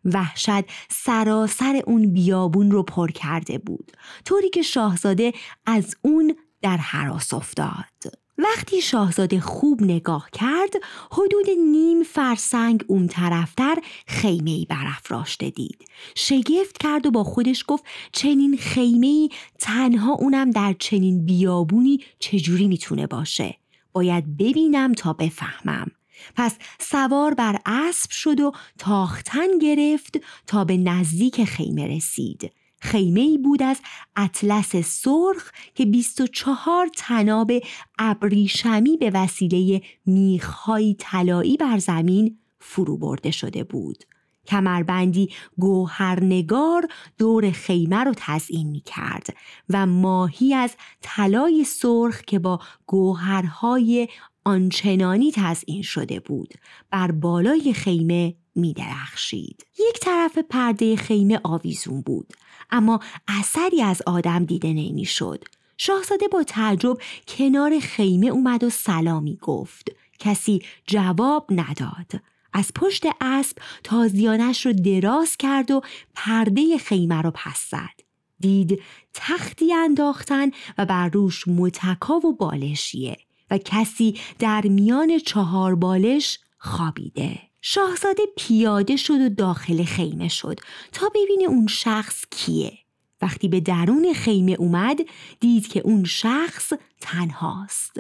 وحشت 0.06 0.64
سراسر 0.90 1.82
اون 1.86 2.14
بیابون 2.14 2.72
رو 2.72 2.84
پر 2.84 3.12
کرده 3.12 3.58
بود 3.58 3.92
طوری 4.26 4.50
که 4.50 4.62
شاهزاده 4.62 5.34
از 5.66 5.96
اون 6.02 6.36
در 6.62 6.78
حراس 6.78 7.34
افتاد. 7.34 8.27
وقتی 8.38 8.82
شاهزاده 8.82 9.40
خوب 9.40 9.84
نگاه 9.84 10.30
کرد 10.34 10.74
حدود 11.12 11.50
نیم 11.50 12.04
فرسنگ 12.04 12.84
اون 12.88 13.08
طرفتر 13.08 13.76
خیمه 14.08 14.52
ای 14.52 14.66
برافراشته 14.70 15.50
دید. 15.50 15.86
شگفت 16.16 16.78
کرد 16.78 17.06
و 17.06 17.12
با 17.12 17.24
خودش 17.24 17.64
گفت 17.68 17.84
چنین 18.12 18.58
خیمه 18.58 19.08
ای 19.08 19.30
تنها 19.60 20.14
اونم 20.14 20.52
در 20.52 20.76
چنین 20.80 21.26
بیابونی 21.26 22.00
چجوری 22.20 22.68
می‌تونه 22.68 23.08
باشه؟ 23.08 23.56
باید 23.94 24.38
ببینم 24.38 24.94
تا 24.94 25.14
بفهمم. 25.14 25.92
پس 26.36 26.56
سوار 26.80 27.34
بر 27.34 27.60
اسب 27.66 28.12
شد 28.12 28.40
و 28.40 28.52
تاختن 28.78 29.58
گرفت 29.62 30.20
تا 30.48 30.66
به 30.66 30.78
نزدیک 30.78 31.44
خیمه 31.44 31.88
رسید. 31.88 32.52
خیمه 32.80 33.38
بود 33.38 33.64
از 33.64 33.82
اطلس 34.16 34.76
سرخ 34.76 35.52
که 35.76 35.86
24 35.86 36.90
تناب 36.98 37.52
ابریشمی 38.00 38.98
به 38.98 39.12
وسیله 39.14 39.82
میخهای 40.06 40.96
طلایی 41.00 41.58
بر 41.58 41.78
زمین 41.78 42.38
فرو 42.60 42.98
برده 42.98 43.32
شده 43.32 43.64
بود. 43.64 44.04
کمربندی 44.48 45.30
گوهرنگار 45.58 46.88
دور 47.18 47.52
خیمه 47.52 48.04
رو 48.04 48.14
تزئین 48.18 48.68
می 48.68 48.82
کرد 48.86 49.28
و 49.70 49.86
ماهی 49.86 50.54
از 50.54 50.76
طلای 51.02 51.64
سرخ 51.64 52.22
که 52.22 52.40
با 52.40 52.60
گوهرهای 52.86 54.08
آنچنانی 54.46 55.32
تزئین 55.36 55.82
شده 55.82 56.20
بود 56.20 56.54
بر 56.92 57.12
بالای 57.12 57.74
خیمه 57.74 58.36
می 58.58 58.74
درخشید. 58.74 59.66
یک 59.80 60.00
طرف 60.00 60.38
پرده 60.38 60.96
خیمه 60.96 61.40
آویزون 61.44 62.02
بود 62.02 62.34
اما 62.72 63.00
اثری 63.28 63.82
از 63.82 64.02
آدم 64.06 64.46
دیده 64.46 64.68
نمی 64.68 65.06
شد. 65.06 65.44
شاهزاده 65.78 66.28
با 66.28 66.44
تعجب 66.44 66.98
کنار 67.28 67.80
خیمه 67.80 68.28
اومد 68.28 68.64
و 68.64 68.70
سلامی 68.70 69.38
گفت. 69.42 69.92
کسی 70.20 70.62
جواب 70.88 71.48
نداد. 71.52 72.22
از 72.54 72.72
پشت 72.76 73.04
اسب 73.22 73.58
تازیانش 73.84 74.66
رو 74.66 74.74
دراز 74.74 75.38
کرد 75.38 75.72
و 75.72 75.82
پرده 76.16 76.78
خیمه 76.78 77.22
رو 77.22 77.32
پس 77.36 77.70
زد. 77.72 78.08
دید 78.40 78.82
تختی 79.14 79.74
انداختن 79.74 80.52
و 80.78 80.86
بر 80.86 81.10
روش 81.10 81.48
متکا 81.48 82.16
و 82.16 82.36
بالشیه 82.36 83.18
و 83.52 83.58
کسی 83.58 84.20
در 84.40 84.62
میان 84.62 85.20
چهار 85.20 85.76
بالش 85.76 86.40
خوابیده. 86.58 87.47
شاهزاده 87.70 88.24
پیاده 88.38 88.96
شد 88.96 89.22
و 89.22 89.30
داخل 89.30 89.84
خیمه 89.84 90.28
شد 90.28 90.60
تا 90.92 91.10
ببینه 91.10 91.44
اون 91.48 91.68
شخص 91.68 92.26
کیه. 92.32 92.78
وقتی 93.22 93.48
به 93.48 93.60
درون 93.60 94.14
خیمه 94.14 94.52
اومد 94.52 95.00
دید 95.40 95.68
که 95.68 95.80
اون 95.80 96.04
شخص 96.04 96.74
تنهاست. 97.02 98.00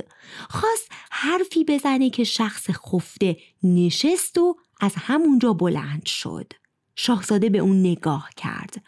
خواست 0.49 0.91
حرفی 1.11 1.63
بزنه 1.63 2.09
که 2.09 2.23
شخص 2.23 2.69
خفته 2.69 3.37
نشست 3.63 4.37
و 4.37 4.55
از 4.81 4.93
همونجا 4.95 5.53
بلند 5.53 6.05
شد. 6.05 6.53
شاهزاده 6.95 7.49
به 7.49 7.57
اون 7.57 7.79
نگاه 7.79 8.29
کرد. 8.37 8.83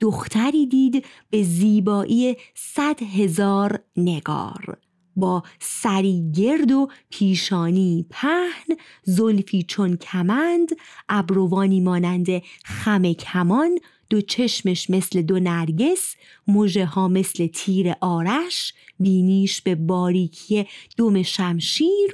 دختری 0.00 0.66
دید 0.66 1.04
به 1.30 1.42
زیبایی 1.42 2.36
صد 2.54 3.02
هزار 3.02 3.80
نگار. 3.96 4.78
با 5.16 5.42
سری 5.60 6.32
گرد 6.36 6.72
و 6.72 6.88
پیشانی 7.10 8.06
پهن 8.10 8.76
زلفی 9.02 9.62
چون 9.62 9.96
کمند 9.96 10.68
ابروانی 11.08 11.80
مانند 11.80 12.26
خم 12.64 13.12
کمان 13.12 13.78
دو 14.10 14.20
چشمش 14.20 14.90
مثل 14.90 15.22
دو 15.22 15.38
نرگس 15.38 16.16
مژه 16.48 16.86
ها 16.86 17.08
مثل 17.08 17.46
تیر 17.46 17.92
آرش 18.00 18.74
بینیش 19.00 19.60
به 19.60 19.74
باریکی 19.74 20.66
دم 20.96 21.22
شمشیر 21.22 22.12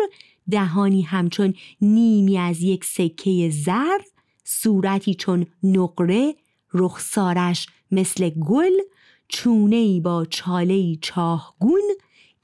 دهانی 0.50 1.02
همچون 1.02 1.54
نیمی 1.80 2.38
از 2.38 2.62
یک 2.62 2.84
سکه 2.84 3.50
زر 3.50 3.98
صورتی 4.44 5.14
چون 5.14 5.46
نقره 5.62 6.34
رخسارش 6.74 7.66
مثل 7.90 8.28
گل 8.28 8.72
چونه 9.28 9.76
ای 9.76 10.00
با 10.00 10.24
چاله 10.24 10.74
ای 10.74 10.98
چاهگون 11.02 11.82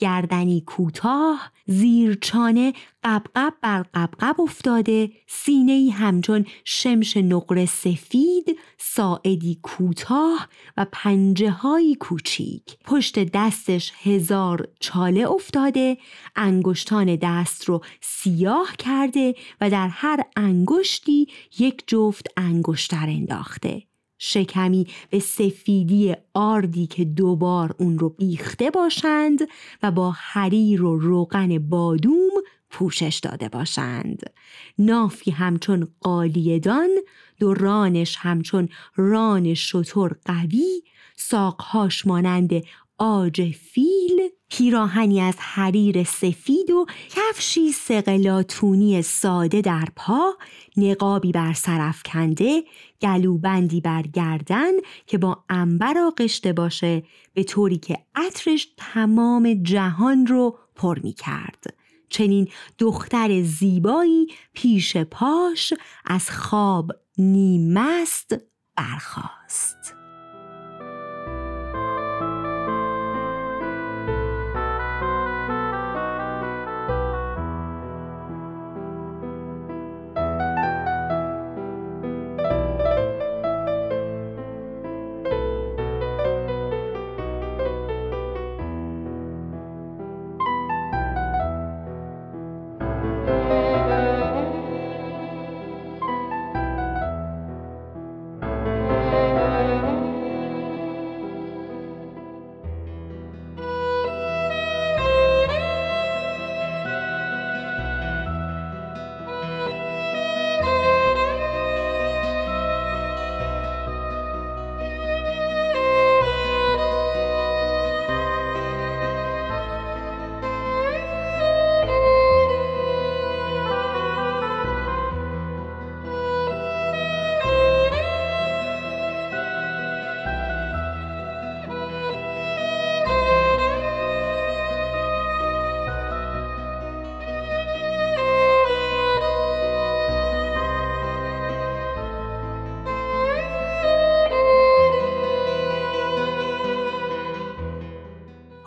گردنی 0.05 0.61
کوتاه 0.61 1.53
زیرچانه 1.67 2.73
قبقب 3.05 3.55
بر 3.63 3.83
قبقب 3.95 4.41
افتاده 4.41 5.11
سینه 5.27 5.91
همچون 5.93 6.47
شمش 6.65 7.17
نقره 7.17 7.67
سفید 7.67 8.59
ساعدی 8.79 9.59
کوتاه 9.63 10.49
و 10.77 10.87
پنجه 10.93 11.51
های 11.51 11.95
کوچیک. 12.01 12.77
پشت 12.85 13.19
دستش 13.33 13.93
هزار 14.03 14.69
چاله 14.81 15.31
افتاده 15.31 15.97
انگشتان 16.37 17.17
دست 17.17 17.65
رو 17.65 17.85
سیاه 18.01 18.77
کرده 18.79 19.35
و 19.61 19.71
در 19.71 19.89
هر 19.89 20.21
انگشتی 20.37 21.29
یک 21.59 21.85
جفت 21.87 22.27
انگشتر 22.37 23.07
انداخته. 23.09 23.83
شکمی 24.19 24.87
به 25.11 25.19
سفیدی 25.19 26.15
آردی 26.35 26.87
که 26.87 27.05
دوبار 27.05 27.75
اون 27.79 27.99
رو 27.99 28.09
بیخته 28.09 28.71
باشند 28.71 29.39
و 29.83 29.91
با 29.91 30.11
حریر 30.11 30.85
و 30.85 30.99
روغن 30.99 31.59
بادوم 31.59 32.31
پوشش 32.71 33.21
داده 33.23 33.49
باشند. 33.49 34.23
نافی 34.79 35.31
همچون 35.31 35.89
قالیدان 36.01 36.91
دو 37.41 37.55
رانش 37.55 38.17
همچون 38.19 38.69
ران 38.97 39.55
شطور 39.55 40.17
قوی 40.25 40.83
ساقهاش 41.17 42.07
مانند 42.07 42.51
آج 42.99 43.51
فیل 43.51 44.21
پیراهنی 44.49 45.21
از 45.21 45.35
حریر 45.39 46.05
سفید 46.05 46.71
و 46.71 46.87
کفشی 47.11 47.73
سقلاتونی 47.73 49.03
ساده 49.03 49.61
در 49.61 49.89
پا 49.97 50.35
نقابی 50.77 51.33
بر 51.33 51.53
سرف 51.53 52.03
کنده 52.03 52.63
گلوبندی 53.03 53.81
بر 53.81 54.03
گردن 54.03 54.73
که 55.07 55.19
با 55.19 55.45
انبر 55.49 55.99
آغشته 55.99 56.53
باشه 56.53 57.03
به 57.35 57.45
طوری 57.45 57.79
که 57.79 57.99
عطرش 58.15 58.69
تمام 58.77 59.55
جهان 59.55 60.27
رو 60.27 60.59
پر 60.75 60.99
می 60.99 61.13
کرد. 61.13 61.75
چنین 62.09 62.49
دختر 62.79 63.43
زیبایی 63.43 64.27
پیش 64.53 64.97
پاش 64.97 65.75
از 66.05 66.31
خواب 66.31 66.93
نیمست 67.19 68.35
برخاست. 68.77 70.04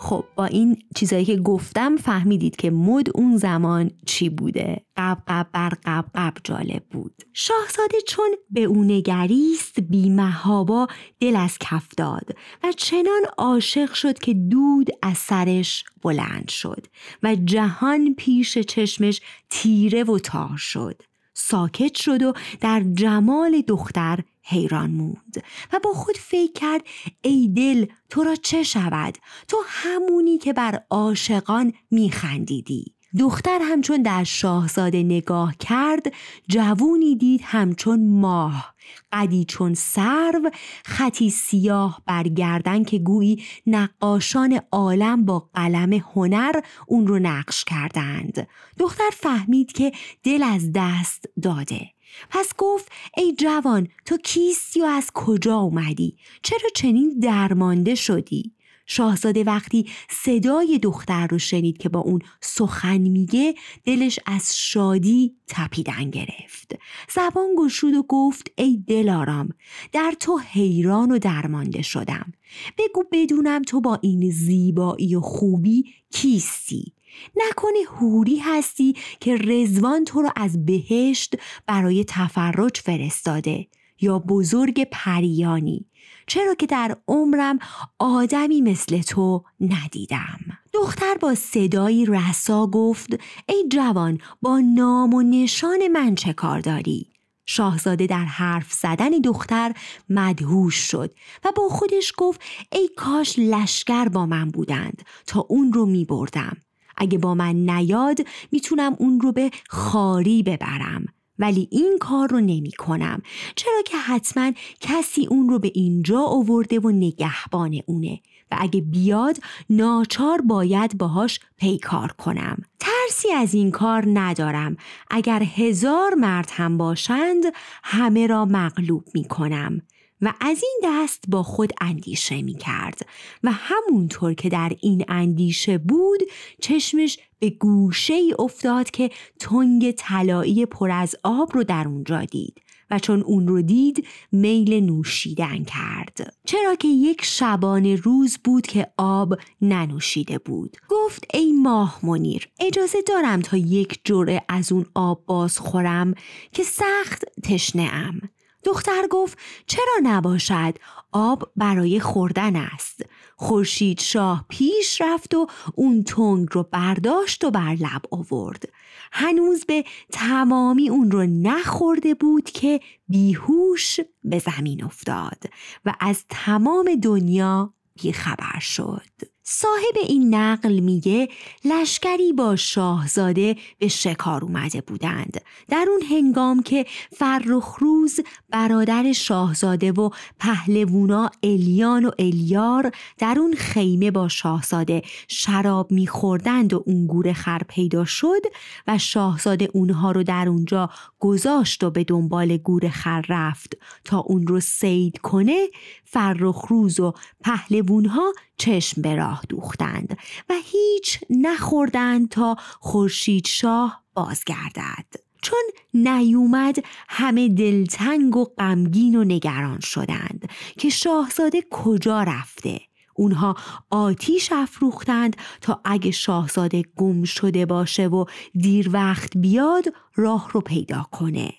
خب 0.07 0.25
با 0.35 0.45
این 0.45 0.77
چیزایی 0.95 1.25
که 1.25 1.35
گفتم 1.35 1.97
فهمیدید 1.97 2.55
که 2.55 2.71
مد 2.71 3.07
اون 3.15 3.37
زمان 3.37 3.91
چی 4.05 4.29
بوده؟ 4.29 4.85
قب 4.97 5.17
قب 5.27 5.47
بر 5.53 5.69
قب 5.85 6.05
قب 6.15 6.33
جالب 6.43 6.83
بود. 6.91 7.13
شاهزاده 7.33 7.97
چون 8.07 8.29
به 8.49 8.63
او 8.63 8.83
نگریست 8.83 9.79
بیمهابا 9.79 10.87
دل 11.19 11.35
از 11.35 11.57
کف 11.59 11.87
داد 11.97 12.35
و 12.63 12.71
چنان 12.71 13.21
عاشق 13.37 13.93
شد 13.93 14.19
که 14.19 14.33
دود 14.33 14.89
از 15.01 15.17
سرش 15.17 15.83
بلند 16.01 16.49
شد 16.49 16.85
و 17.23 17.35
جهان 17.35 18.15
پیش 18.17 18.57
چشمش 18.57 19.21
تیره 19.49 20.03
و 20.03 20.19
تار 20.19 20.57
شد. 20.57 21.01
ساکت 21.33 21.95
شد 21.95 22.23
و 22.23 22.33
در 22.61 22.83
جمال 22.93 23.61
دختر 23.61 24.19
حیران 24.47 24.91
موند 24.91 25.43
و 25.73 25.79
با 25.83 25.93
خود 25.93 26.17
فکر 26.17 26.53
کرد 26.53 26.81
ای 27.21 27.47
دل 27.55 27.85
تو 28.09 28.23
را 28.23 28.35
چه 28.35 28.63
شود؟ 28.63 29.17
تو 29.47 29.57
همونی 29.67 30.37
که 30.37 30.53
بر 30.53 30.83
عاشقان 30.89 31.73
میخندیدی. 31.91 32.97
دختر 33.19 33.59
همچون 33.61 34.01
در 34.01 34.23
شاهزاده 34.23 35.03
نگاه 35.03 35.55
کرد 35.55 36.13
جوونی 36.49 37.15
دید 37.15 37.41
همچون 37.43 38.07
ماه 38.07 38.75
قدی 39.11 39.45
چون 39.45 39.73
سرو 39.73 40.51
خطی 40.85 41.29
سیاه 41.29 42.01
برگردن 42.05 42.83
که 42.83 42.99
گویی 42.99 43.43
نقاشان 43.67 44.61
عالم 44.71 45.25
با 45.25 45.49
قلم 45.53 45.93
هنر 45.93 46.61
اون 46.87 47.07
رو 47.07 47.19
نقش 47.19 47.63
کردند. 47.63 48.47
دختر 48.77 49.09
فهمید 49.13 49.71
که 49.71 49.91
دل 50.23 50.43
از 50.43 50.71
دست 50.75 51.25
داده. 51.41 51.96
پس 52.29 52.51
گفت 52.57 52.91
ای 53.17 53.33
جوان 53.33 53.87
تو 54.05 54.17
کیستی 54.17 54.81
و 54.81 54.85
از 54.85 55.11
کجا 55.13 55.55
اومدی؟ 55.55 56.17
چرا 56.43 56.69
چنین 56.75 57.19
درمانده 57.19 57.95
شدی؟ 57.95 58.57
شاهزاده 58.87 59.43
وقتی 59.43 59.89
صدای 60.09 60.79
دختر 60.79 61.27
رو 61.27 61.39
شنید 61.39 61.77
که 61.77 61.89
با 61.89 61.99
اون 61.99 62.21
سخن 62.41 62.97
میگه 62.97 63.55
دلش 63.85 64.19
از 64.25 64.57
شادی 64.57 65.35
تپیدن 65.47 66.09
گرفت 66.09 66.75
زبان 67.09 67.47
گشود 67.57 67.93
و 67.93 68.03
گفت 68.03 68.51
ای 68.55 68.83
دلارام 68.87 69.49
در 69.91 70.13
تو 70.19 70.37
حیران 70.37 71.11
و 71.11 71.19
درمانده 71.19 71.81
شدم 71.81 72.33
بگو 72.77 73.03
بدونم 73.11 73.61
تو 73.61 73.81
با 73.81 73.99
این 74.01 74.31
زیبایی 74.31 75.15
و 75.15 75.21
خوبی 75.21 75.83
کیستی 76.11 76.93
نکنه 77.35 77.79
هوری 77.99 78.37
هستی 78.37 78.95
که 79.19 79.35
رزوان 79.35 80.05
تو 80.05 80.21
رو 80.21 80.29
از 80.35 80.65
بهشت 80.65 81.35
برای 81.65 82.05
تفرج 82.07 82.77
فرستاده 82.77 83.67
یا 84.01 84.19
بزرگ 84.19 84.87
پریانی 84.91 85.85
چرا 86.27 86.55
که 86.55 86.65
در 86.65 86.97
عمرم 87.07 87.59
آدمی 87.99 88.61
مثل 88.61 89.01
تو 89.01 89.43
ندیدم 89.59 90.39
دختر 90.73 91.15
با 91.19 91.35
صدایی 91.35 92.05
رسا 92.05 92.67
گفت 92.67 93.19
ای 93.49 93.65
جوان 93.71 94.17
با 94.41 94.59
نام 94.59 95.13
و 95.13 95.21
نشان 95.21 95.87
من 95.87 96.15
چه 96.15 96.33
کار 96.33 96.59
داری؟ 96.59 97.07
شاهزاده 97.45 98.07
در 98.07 98.25
حرف 98.25 98.73
زدن 98.73 99.09
دختر 99.09 99.73
مدهوش 100.09 100.75
شد 100.75 101.13
و 101.45 101.51
با 101.55 101.69
خودش 101.69 102.13
گفت 102.17 102.41
ای 102.71 102.89
کاش 102.97 103.39
لشکر 103.39 104.09
با 104.09 104.25
من 104.25 104.49
بودند 104.49 105.01
تا 105.27 105.45
اون 105.49 105.73
رو 105.73 105.85
می 105.85 106.05
بردم. 106.05 106.57
اگه 106.97 107.17
با 107.17 107.35
من 107.35 107.55
نیاد 107.55 108.17
می‌تونم 108.51 108.95
اون 108.99 109.19
رو 109.19 109.31
به 109.31 109.51
خاری 109.69 110.43
ببرم. 110.43 111.05
ولی 111.39 111.67
این 111.71 111.97
کار 111.99 112.29
رو 112.29 112.39
نمی 112.39 112.71
کنم 112.71 113.21
چرا 113.55 113.81
که 113.85 113.97
حتما 113.97 114.51
کسی 114.81 115.27
اون 115.27 115.49
رو 115.49 115.59
به 115.59 115.71
اینجا 115.75 116.21
آورده 116.21 116.79
و 116.79 116.89
نگهبان 116.89 117.79
اونه. 117.85 118.19
و 118.51 118.55
اگه 118.59 118.81
بیاد 118.81 119.37
ناچار 119.69 120.41
باید 120.41 120.97
باهاش 120.97 121.39
پیکار 121.57 122.11
کنم. 122.11 122.57
ترسی 122.79 123.31
از 123.31 123.53
این 123.53 123.71
کار 123.71 124.03
ندارم. 124.13 124.77
اگر 125.09 125.43
هزار 125.43 126.13
مرد 126.13 126.49
هم 126.53 126.77
باشند 126.77 127.43
همه 127.83 128.27
را 128.27 128.45
مغلوب 128.45 129.03
می 129.13 129.23
کنم 129.23 129.81
و 130.21 130.33
از 130.41 130.63
این 130.63 130.79
دست 130.83 131.23
با 131.27 131.43
خود 131.43 131.73
اندیشه 131.81 132.41
می 132.41 132.53
کرد 132.53 133.01
و 133.43 133.51
همونطور 133.51 134.33
که 134.33 134.49
در 134.49 134.71
این 134.81 135.05
اندیشه 135.07 135.77
بود 135.77 136.19
چشمش 136.61 137.19
به 137.39 137.49
گوشه 137.49 138.13
ای 138.13 138.35
افتاد 138.39 138.91
که 138.91 139.09
تنگ 139.39 139.91
طلایی 139.91 140.65
پر 140.65 140.91
از 140.91 141.15
آب 141.23 141.51
رو 141.53 141.63
در 141.63 141.87
اونجا 141.87 142.25
دید 142.25 142.61
و 142.91 142.99
چون 142.99 143.21
اون 143.21 143.47
رو 143.47 143.61
دید 143.61 144.07
میل 144.31 144.83
نوشیدن 144.83 145.63
کرد. 145.63 146.33
چرا 146.45 146.75
که 146.75 146.87
یک 146.87 147.25
شبانه 147.25 147.95
روز 147.95 148.37
بود 148.43 148.67
که 148.67 148.87
آب 148.97 149.33
ننوشیده 149.61 150.37
بود. 150.37 150.77
گفت 150.89 151.25
ای 151.33 151.51
ماه 151.51 151.99
منیر 152.03 152.49
اجازه 152.59 153.01
دارم 153.01 153.41
تا 153.41 153.57
یک 153.57 153.99
جوره 154.03 154.41
از 154.49 154.71
اون 154.71 154.85
آب 154.95 155.25
باز 155.25 155.59
خورم 155.59 156.13
که 156.51 156.63
سخت 156.63 157.23
تشنه 157.43 157.89
ام 157.93 158.21
دختر 158.67 159.07
گفت 159.09 159.37
چرا 159.67 159.93
نباشد؟ 160.03 160.73
آب 161.11 161.51
برای 161.55 161.99
خوردن 161.99 162.55
است. 162.55 163.05
خورشید 163.35 163.99
شاه 163.99 164.45
پیش 164.49 165.01
رفت 165.01 165.35
و 165.35 165.47
اون 165.75 166.03
تنگ 166.03 166.47
رو 166.51 166.63
برداشت 166.63 167.43
و 167.43 167.51
بر 167.51 167.75
لب 167.79 168.01
آورد. 168.11 168.69
هنوز 169.11 169.65
به 169.65 169.85
تمامی 170.11 170.89
اون 170.89 171.11
رو 171.11 171.25
نخورده 171.25 172.13
بود 172.13 172.49
که 172.49 172.79
بیهوش 173.09 173.99
به 174.23 174.39
زمین 174.39 174.83
افتاد 174.83 175.43
و 175.85 175.93
از 175.99 176.25
تمام 176.29 176.95
دنیا 176.95 177.73
بیخبر 177.95 178.59
شد. 178.59 179.36
صاحب 179.49 179.97
این 180.07 180.35
نقل 180.35 180.79
میگه 180.79 181.27
لشکری 181.65 182.33
با 182.33 182.55
شاهزاده 182.55 183.55
به 183.79 183.87
شکار 183.87 184.43
اومده 184.43 184.81
بودند. 184.81 185.41
در 185.69 185.85
اون 185.89 186.01
هنگام 186.09 186.63
که 186.63 186.85
فرخروز 187.11 188.19
برادر 188.49 189.11
شاهزاده 189.11 189.91
و 189.91 190.09
پهلوونا 190.39 191.29
الیان 191.43 192.05
و 192.05 192.11
الیار 192.19 192.91
در 193.17 193.35
اون 193.39 193.53
خیمه 193.53 194.11
با 194.11 194.27
شاهزاده 194.27 195.01
شراب 195.27 195.91
میخوردند 195.91 196.73
و 196.73 196.83
اون 196.85 197.07
گور 197.07 197.33
خر 197.33 197.61
پیدا 197.67 198.05
شد 198.05 198.41
و 198.87 198.97
شاهزاده 198.97 199.69
اونها 199.73 200.11
رو 200.11 200.23
در 200.23 200.49
اونجا 200.49 200.89
گذاشت 201.19 201.83
و 201.83 201.89
به 201.89 202.03
دنبال 202.03 202.57
گور 202.57 202.89
خر 202.89 203.25
رفت 203.29 203.77
تا 204.03 204.19
اون 204.19 204.47
رو 204.47 204.59
سید 204.59 205.17
کنه 205.17 205.67
فرخروز 206.09 206.99
و 206.99 207.13
پهلوونها 207.43 208.33
چشم 208.57 209.01
به 209.01 209.15
راه 209.15 209.41
دوختند 209.49 210.17
و 210.49 210.53
هیچ 210.63 211.19
نخوردند 211.29 212.29
تا 212.29 212.55
خورشید 212.79 213.47
شاه 213.47 214.03
بازگردد. 214.13 215.05
چون 215.41 215.63
نیومد 215.93 216.85
همه 217.09 217.49
دلتنگ 217.49 218.37
و 218.37 218.45
غمگین 218.45 219.15
و 219.15 219.23
نگران 219.23 219.79
شدند 219.79 220.49
که 220.77 220.89
شاهزاده 220.89 221.63
کجا 221.71 222.23
رفته. 222.23 222.81
اونها 223.15 223.55
آتیش 223.89 224.51
افروختند 224.51 225.37
تا 225.61 225.81
اگه 225.85 226.11
شاهزاده 226.11 226.83
گم 226.95 227.23
شده 227.23 227.65
باشه 227.65 228.07
و 228.07 228.25
دیر 228.53 228.89
وقت 228.93 229.37
بیاد 229.37 229.85
راه 230.15 230.49
رو 230.51 230.61
پیدا 230.61 231.05
کنه. 231.11 231.53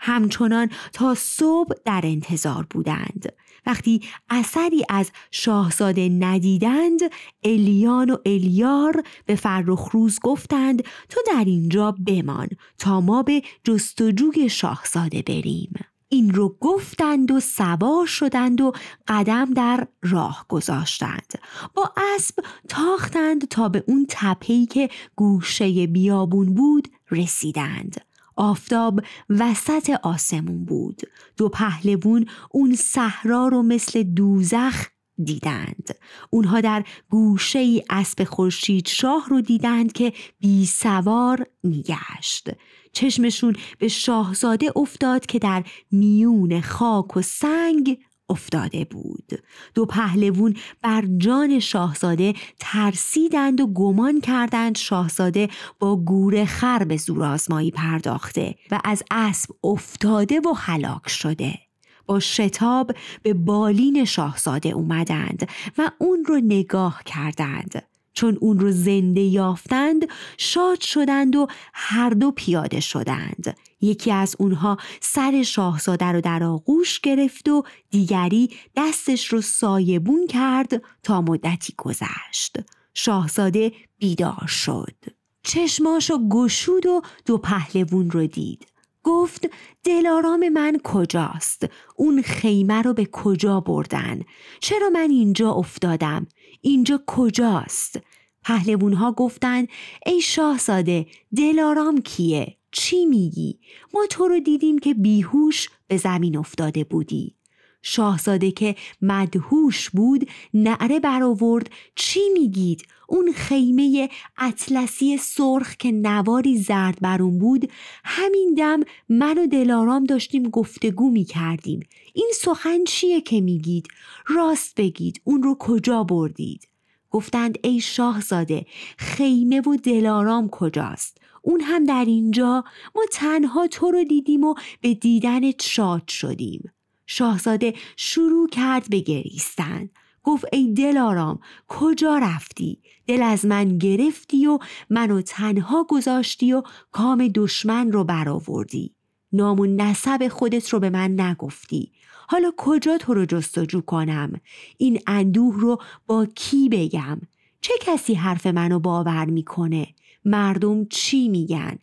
همچنان 0.00 0.70
تا 0.92 1.14
صبح 1.14 1.74
در 1.84 2.00
انتظار 2.04 2.66
بودند. 2.70 3.32
وقتی 3.66 4.00
اثری 4.30 4.84
از 4.88 5.10
شاهزاده 5.30 6.08
ندیدند 6.08 7.00
الیان 7.44 8.10
و 8.10 8.16
الیار 8.26 9.02
به 9.26 9.34
فرخروز 9.34 10.18
گفتند 10.22 10.82
تو 11.08 11.20
در 11.26 11.44
اینجا 11.46 11.94
بمان 12.06 12.48
تا 12.78 13.00
ما 13.00 13.22
به 13.22 13.42
جستجوی 13.64 14.48
شاهزاده 14.48 15.22
بریم. 15.22 15.72
این 16.08 16.34
رو 16.34 16.56
گفتند 16.60 17.30
و 17.30 17.40
سوار 17.40 18.06
شدند 18.06 18.60
و 18.60 18.72
قدم 19.08 19.54
در 19.54 19.86
راه 20.02 20.46
گذاشتند. 20.48 21.32
با 21.74 21.92
اسب 22.16 22.34
تاختند 22.68 23.48
تا 23.48 23.68
به 23.68 23.84
اون 23.86 24.06
تپهی 24.08 24.66
که 24.66 24.88
گوشه 25.16 25.86
بیابون 25.86 26.54
بود 26.54 26.88
رسیدند. 27.10 28.07
آفتاب 28.38 29.00
وسط 29.30 29.90
آسمون 30.02 30.64
بود. 30.64 31.00
دو 31.36 31.48
پهلوون 31.48 32.26
اون 32.50 32.74
صحرا 32.74 33.48
رو 33.48 33.62
مثل 33.62 34.02
دوزخ 34.02 34.86
دیدند. 35.24 35.88
اونها 36.30 36.60
در 36.60 36.84
گوشه 37.10 37.58
ای 37.58 37.82
اسب 37.90 38.24
خورشید 38.24 38.88
شاه 38.88 39.26
رو 39.28 39.40
دیدند 39.40 39.92
که 39.92 40.12
بی 40.40 40.66
سوار 40.66 41.46
میگشت. 41.62 42.50
چشمشون 42.92 43.56
به 43.78 43.88
شاهزاده 43.88 44.72
افتاد 44.76 45.26
که 45.26 45.38
در 45.38 45.64
میون 45.90 46.60
خاک 46.60 47.16
و 47.16 47.22
سنگ 47.22 47.98
افتاده 48.28 48.84
بود. 48.84 49.32
دو 49.74 49.86
پهلوون 49.86 50.56
بر 50.82 51.04
جان 51.16 51.60
شاهزاده 51.60 52.34
ترسیدند 52.58 53.60
و 53.60 53.66
گمان 53.66 54.20
کردند 54.20 54.76
شاهزاده 54.76 55.48
با 55.78 55.96
گور 55.96 56.44
خر 56.44 56.84
به 56.84 56.96
زورآزمایی 56.96 57.70
پرداخته 57.70 58.54
و 58.70 58.80
از 58.84 59.02
اسب 59.10 59.50
افتاده 59.64 60.40
و 60.40 60.52
هلاک 60.56 61.08
شده. 61.08 61.58
با 62.06 62.20
شتاب 62.20 62.92
به 63.22 63.34
بالین 63.34 64.04
شاهزاده 64.04 64.68
اومدند 64.68 65.48
و 65.78 65.90
اون 65.98 66.24
رو 66.24 66.36
نگاه 66.36 67.02
کردند. 67.04 67.82
چون 68.18 68.38
اون 68.40 68.58
رو 68.58 68.70
زنده 68.70 69.20
یافتند 69.20 70.08
شاد 70.38 70.80
شدند 70.80 71.36
و 71.36 71.46
هر 71.74 72.10
دو 72.10 72.30
پیاده 72.30 72.80
شدند 72.80 73.56
یکی 73.80 74.12
از 74.12 74.36
اونها 74.38 74.76
سر 75.00 75.42
شاهزاده 75.42 76.04
رو 76.04 76.20
در 76.20 76.42
آغوش 76.44 77.00
گرفت 77.00 77.48
و 77.48 77.62
دیگری 77.90 78.50
دستش 78.76 79.26
رو 79.26 79.40
سایبون 79.40 80.26
کرد 80.26 80.82
تا 81.02 81.20
مدتی 81.20 81.74
گذشت 81.78 82.56
شاهزاده 82.94 83.72
بیدار 83.98 84.46
شد 84.46 84.96
چشماشو 85.42 86.28
گشود 86.28 86.86
و 86.86 87.02
دو 87.26 87.38
پهلوون 87.38 88.10
رو 88.10 88.26
دید 88.26 88.66
گفت 89.08 89.50
دلارام 89.84 90.48
من 90.48 90.78
کجاست؟ 90.84 91.66
اون 91.96 92.22
خیمه 92.22 92.82
رو 92.82 92.94
به 92.94 93.08
کجا 93.12 93.60
بردن؟ 93.60 94.20
چرا 94.60 94.90
من 94.90 95.10
اینجا 95.10 95.50
افتادم؟ 95.50 96.26
اینجا 96.60 97.00
کجاست؟ 97.06 98.00
پهلوون 98.48 98.92
ها 98.92 99.12
گفتند 99.12 99.68
ای 100.06 100.20
شاهزاده 100.20 101.06
دلارام 101.36 102.00
کیه؟ 102.00 102.56
چی 102.72 103.06
میگی؟ 103.06 103.58
ما 103.94 104.06
تو 104.10 104.28
رو 104.28 104.40
دیدیم 104.40 104.78
که 104.78 104.94
بیهوش 104.94 105.68
به 105.88 105.96
زمین 105.96 106.36
افتاده 106.36 106.84
بودی. 106.84 107.34
شاهزاده 107.82 108.50
که 108.50 108.76
مدهوش 109.02 109.90
بود 109.90 110.28
نعره 110.54 111.00
برآورد 111.00 111.70
چی 111.94 112.20
میگید 112.32 112.82
اون 113.08 113.32
خیمه 113.32 114.08
اطلسی 114.38 115.16
سرخ 115.16 115.76
که 115.76 115.92
نواری 115.92 116.58
زرد 116.58 116.98
برون 117.00 117.38
بود 117.38 117.70
همین 118.04 118.54
دم 118.54 118.80
من 119.08 119.38
و 119.38 119.46
دلارام 119.46 120.04
داشتیم 120.04 120.42
گفتگو 120.42 121.10
می 121.10 121.24
کردیم 121.24 121.80
این 122.14 122.30
سخن 122.34 122.84
چیه 122.84 123.20
که 123.20 123.40
میگید 123.40 123.88
راست 124.26 124.74
بگید 124.74 125.20
اون 125.24 125.42
رو 125.42 125.56
کجا 125.58 126.04
بردید 126.04 126.67
گفتند 127.10 127.58
ای 127.64 127.80
شاهزاده 127.80 128.66
خیمه 128.98 129.60
و 129.60 129.76
دلارام 129.76 130.48
کجاست؟ 130.48 131.18
اون 131.42 131.60
هم 131.60 131.84
در 131.84 132.04
اینجا. 132.04 132.64
ما 132.94 133.02
تنها 133.12 133.66
تو 133.66 133.90
رو 133.90 134.04
دیدیم 134.04 134.44
و 134.44 134.54
به 134.80 134.94
دیدنت 134.94 135.62
شاد 135.62 136.08
شدیم. 136.08 136.72
شاهزاده 137.06 137.74
شروع 137.96 138.48
کرد 138.48 138.90
به 138.90 139.00
گریستن. 139.00 139.90
گفت 140.22 140.44
ای 140.52 140.74
دلارام 140.74 141.38
کجا 141.68 142.18
رفتی؟ 142.18 142.78
دل 143.06 143.22
از 143.22 143.46
من 143.46 143.78
گرفتی 143.78 144.46
و 144.46 144.58
منو 144.90 145.22
تنها 145.22 145.84
گذاشتی 145.84 146.52
و 146.52 146.62
کام 146.92 147.28
دشمن 147.28 147.92
رو 147.92 148.04
برآوردی. 148.04 148.94
نام 149.32 149.60
و 149.60 149.66
نسب 149.66 150.28
خودت 150.28 150.68
رو 150.68 150.80
به 150.80 150.90
من 150.90 151.20
نگفتی. 151.20 151.92
حالا 152.30 152.52
کجا 152.56 152.98
تو 152.98 153.14
رو 153.14 153.24
جستجو 153.24 153.80
کنم؟ 153.80 154.32
این 154.78 155.00
اندوه 155.06 155.60
رو 155.60 155.78
با 156.06 156.26
کی 156.34 156.68
بگم؟ 156.68 157.20
چه 157.60 157.74
کسی 157.80 158.14
حرف 158.14 158.46
منو 158.46 158.78
باور 158.78 159.24
می‌کنه؟ 159.24 159.86
مردم 160.24 160.84
چی 160.84 161.28
میگن؟ 161.28 161.78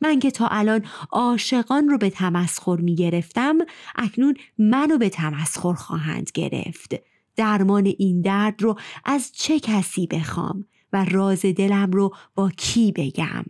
من 0.00 0.18
که 0.18 0.30
تا 0.30 0.46
الان 0.46 0.84
عاشقان 1.10 1.88
رو 1.88 1.98
به 1.98 2.10
تمسخر 2.10 2.76
می‌گرفتم 2.76 3.58
اکنون 3.96 4.34
منو 4.58 4.98
به 4.98 5.08
تمسخر 5.08 5.72
خواهند 5.72 6.30
گرفت. 6.34 6.94
درمان 7.36 7.86
این 7.98 8.20
درد 8.20 8.62
رو 8.62 8.78
از 9.04 9.32
چه 9.32 9.60
کسی 9.60 10.06
بخوام 10.06 10.64
و 10.92 11.04
راز 11.04 11.40
دلم 11.40 11.90
رو 11.90 12.14
با 12.34 12.50
کی 12.50 12.92
بگم؟ 12.92 13.44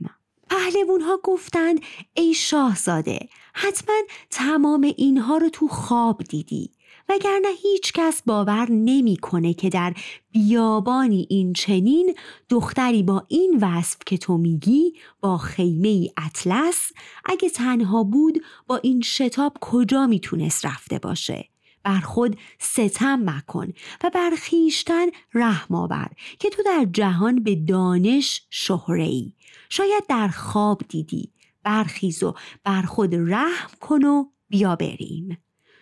پهلوون 0.51 1.01
ها 1.01 1.21
گفتند 1.25 1.81
ای 2.15 2.35
شاهزاده 2.35 3.29
حتما 3.63 3.95
تمام 4.31 4.93
اینها 4.97 5.37
رو 5.37 5.49
تو 5.49 5.69
خواب 5.69 6.23
دیدی. 6.23 6.71
وگرنه 7.09 7.49
هیچ 7.63 7.93
کس 7.93 8.23
باور 8.27 8.71
نمی‌کنه 8.71 9.55
که 9.55 9.69
در 9.69 9.95
بیابانی 10.31 11.27
این 11.31 11.53
چنین 11.53 12.15
دختری 12.49 13.03
با 13.03 13.25
این 13.29 13.59
وصف 13.63 13.97
که 14.07 14.19
تو 14.19 14.37
میگی 14.39 14.95
با 15.21 15.39
خیمه 15.39 16.09
اطلس 16.17 16.93
اگه 17.25 17.51
تنها 17.51 18.03
بود 18.03 18.43
با 18.67 18.77
این 18.77 19.01
شتاب 19.01 19.57
کجا 19.61 20.07
می‌تونست 20.07 20.67
رفته 20.67 20.99
باشه؟ 20.99 21.49
بر 21.83 22.01
خود 22.01 22.37
ستم 22.59 23.31
مکن 23.31 23.73
و 24.05 24.11
بر 24.15 24.31
خیشتن 24.39 25.07
رحم 25.35 25.75
آور 25.75 26.11
که 26.39 26.51
تو 26.51 26.63
در 26.63 26.87
جهان 26.93 27.43
به 27.43 27.55
دانش 27.55 28.43
شهره 28.51 29.05
ای 29.05 29.33
شاید 29.69 30.07
در 30.09 30.29
خواب 30.29 30.83
دیدی. 30.89 31.33
برخیز 31.63 32.23
و 32.23 32.35
بر 32.65 32.83
خود 32.83 33.15
رحم 33.15 33.71
کن 33.81 34.05
و 34.05 34.25
بیا 34.49 34.77
بریم. 34.77 35.39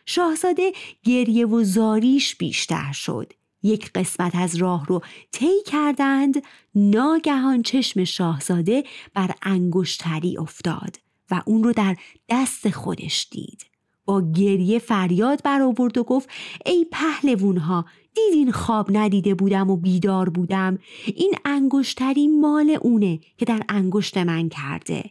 شاهزاده 0.07 0.73
گریه 1.05 1.47
و 1.47 1.65
زاریش 1.65 2.37
بیشتر 2.37 2.93
شد. 2.93 3.33
یک 3.63 3.93
قسمت 3.93 4.35
از 4.35 4.57
راه 4.57 4.87
رو 4.87 5.01
طی 5.33 5.63
کردند 5.67 6.43
ناگهان 6.75 7.63
چشم 7.63 8.05
شاهزاده 8.05 8.85
بر 9.15 9.31
انگشتری 9.43 10.39
افتاد 10.39 10.97
و 11.31 11.43
اون 11.47 11.65
رو 11.65 11.73
در 11.73 11.97
دست 12.29 12.71
خودش 12.71 13.29
دید. 13.31 13.67
با 14.05 14.33
گریه 14.33 14.79
فریاد 14.79 15.43
برآورد 15.45 15.99
و 15.99 16.05
گفت 16.05 16.29
ای 16.67 16.87
پهلوون 16.93 17.57
ها 17.57 17.85
دیدین 18.15 18.53
خواب 18.53 18.97
ندیده 18.97 19.35
بودم 19.35 19.71
و 19.71 19.77
بیدار 19.77 20.29
بودم. 20.29 20.79
این 21.07 21.35
انگشتری 21.45 22.29
مال 22.29 22.79
اونه 22.83 23.21
که 23.37 23.45
در 23.45 23.63
انگشت 23.69 24.19
من 24.19 24.49
کرده. 24.49 25.11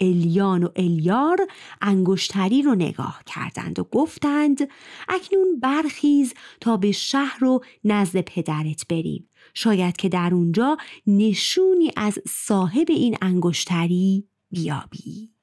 الیان 0.00 0.64
و 0.64 0.68
الیار 0.76 1.46
انگشتری 1.80 2.62
رو 2.62 2.74
نگاه 2.74 3.22
کردند 3.26 3.78
و 3.78 3.84
گفتند 3.84 4.68
اکنون 5.08 5.60
برخیز 5.60 6.34
تا 6.60 6.76
به 6.76 6.92
شهر 6.92 7.44
و 7.44 7.60
نزد 7.84 8.20
پدرت 8.20 8.86
بریم. 8.88 9.28
شاید 9.54 9.96
که 9.96 10.08
در 10.08 10.30
اونجا 10.32 10.76
نشونی 11.06 11.90
از 11.96 12.18
صاحب 12.28 12.86
این 12.88 13.16
انگشتری 13.22 14.28
بیابی. 14.50 15.37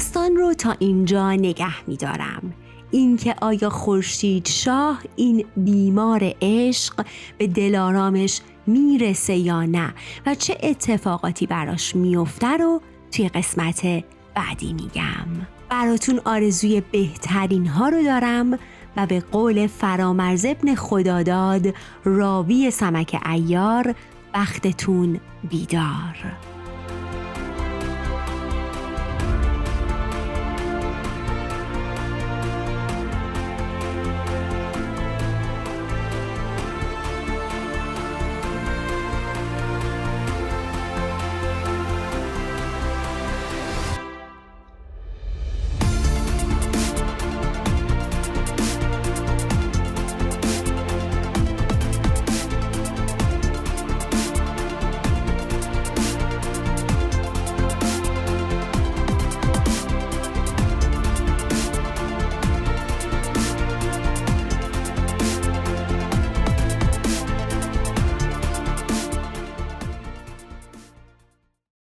داستان 0.00 0.36
رو 0.36 0.54
تا 0.54 0.76
اینجا 0.78 1.32
نگه 1.32 1.88
میدارم. 1.88 2.52
اینکه 2.90 3.34
آیا 3.42 3.70
خورشید 3.70 4.48
شاه 4.48 5.02
این 5.16 5.44
بیمار 5.56 6.34
عشق 6.42 7.06
به 7.38 7.46
دلارامش 7.46 8.40
می‌رسه 8.66 9.34
یا 9.34 9.64
نه 9.64 9.94
و 10.26 10.34
چه 10.34 10.58
اتفاقاتی 10.62 11.46
براش 11.46 11.96
میفته 11.96 12.56
رو 12.56 12.80
توی 13.12 13.28
قسمت 13.28 14.04
بعدی 14.34 14.72
میگم. 14.72 15.46
براتون 15.68 16.20
آرزوی 16.24 16.82
بهترین 16.92 17.66
ها 17.66 17.88
رو 17.88 18.02
دارم 18.02 18.58
و 18.96 19.06
به 19.06 19.20
قول 19.20 19.66
فرامرز 19.66 20.44
ابن 20.44 20.74
خداداد 20.74 21.74
راوی 22.04 22.70
سمک 22.70 23.20
ایار 23.26 23.94
بختتون 24.34 25.20
بیدار. 25.50 26.49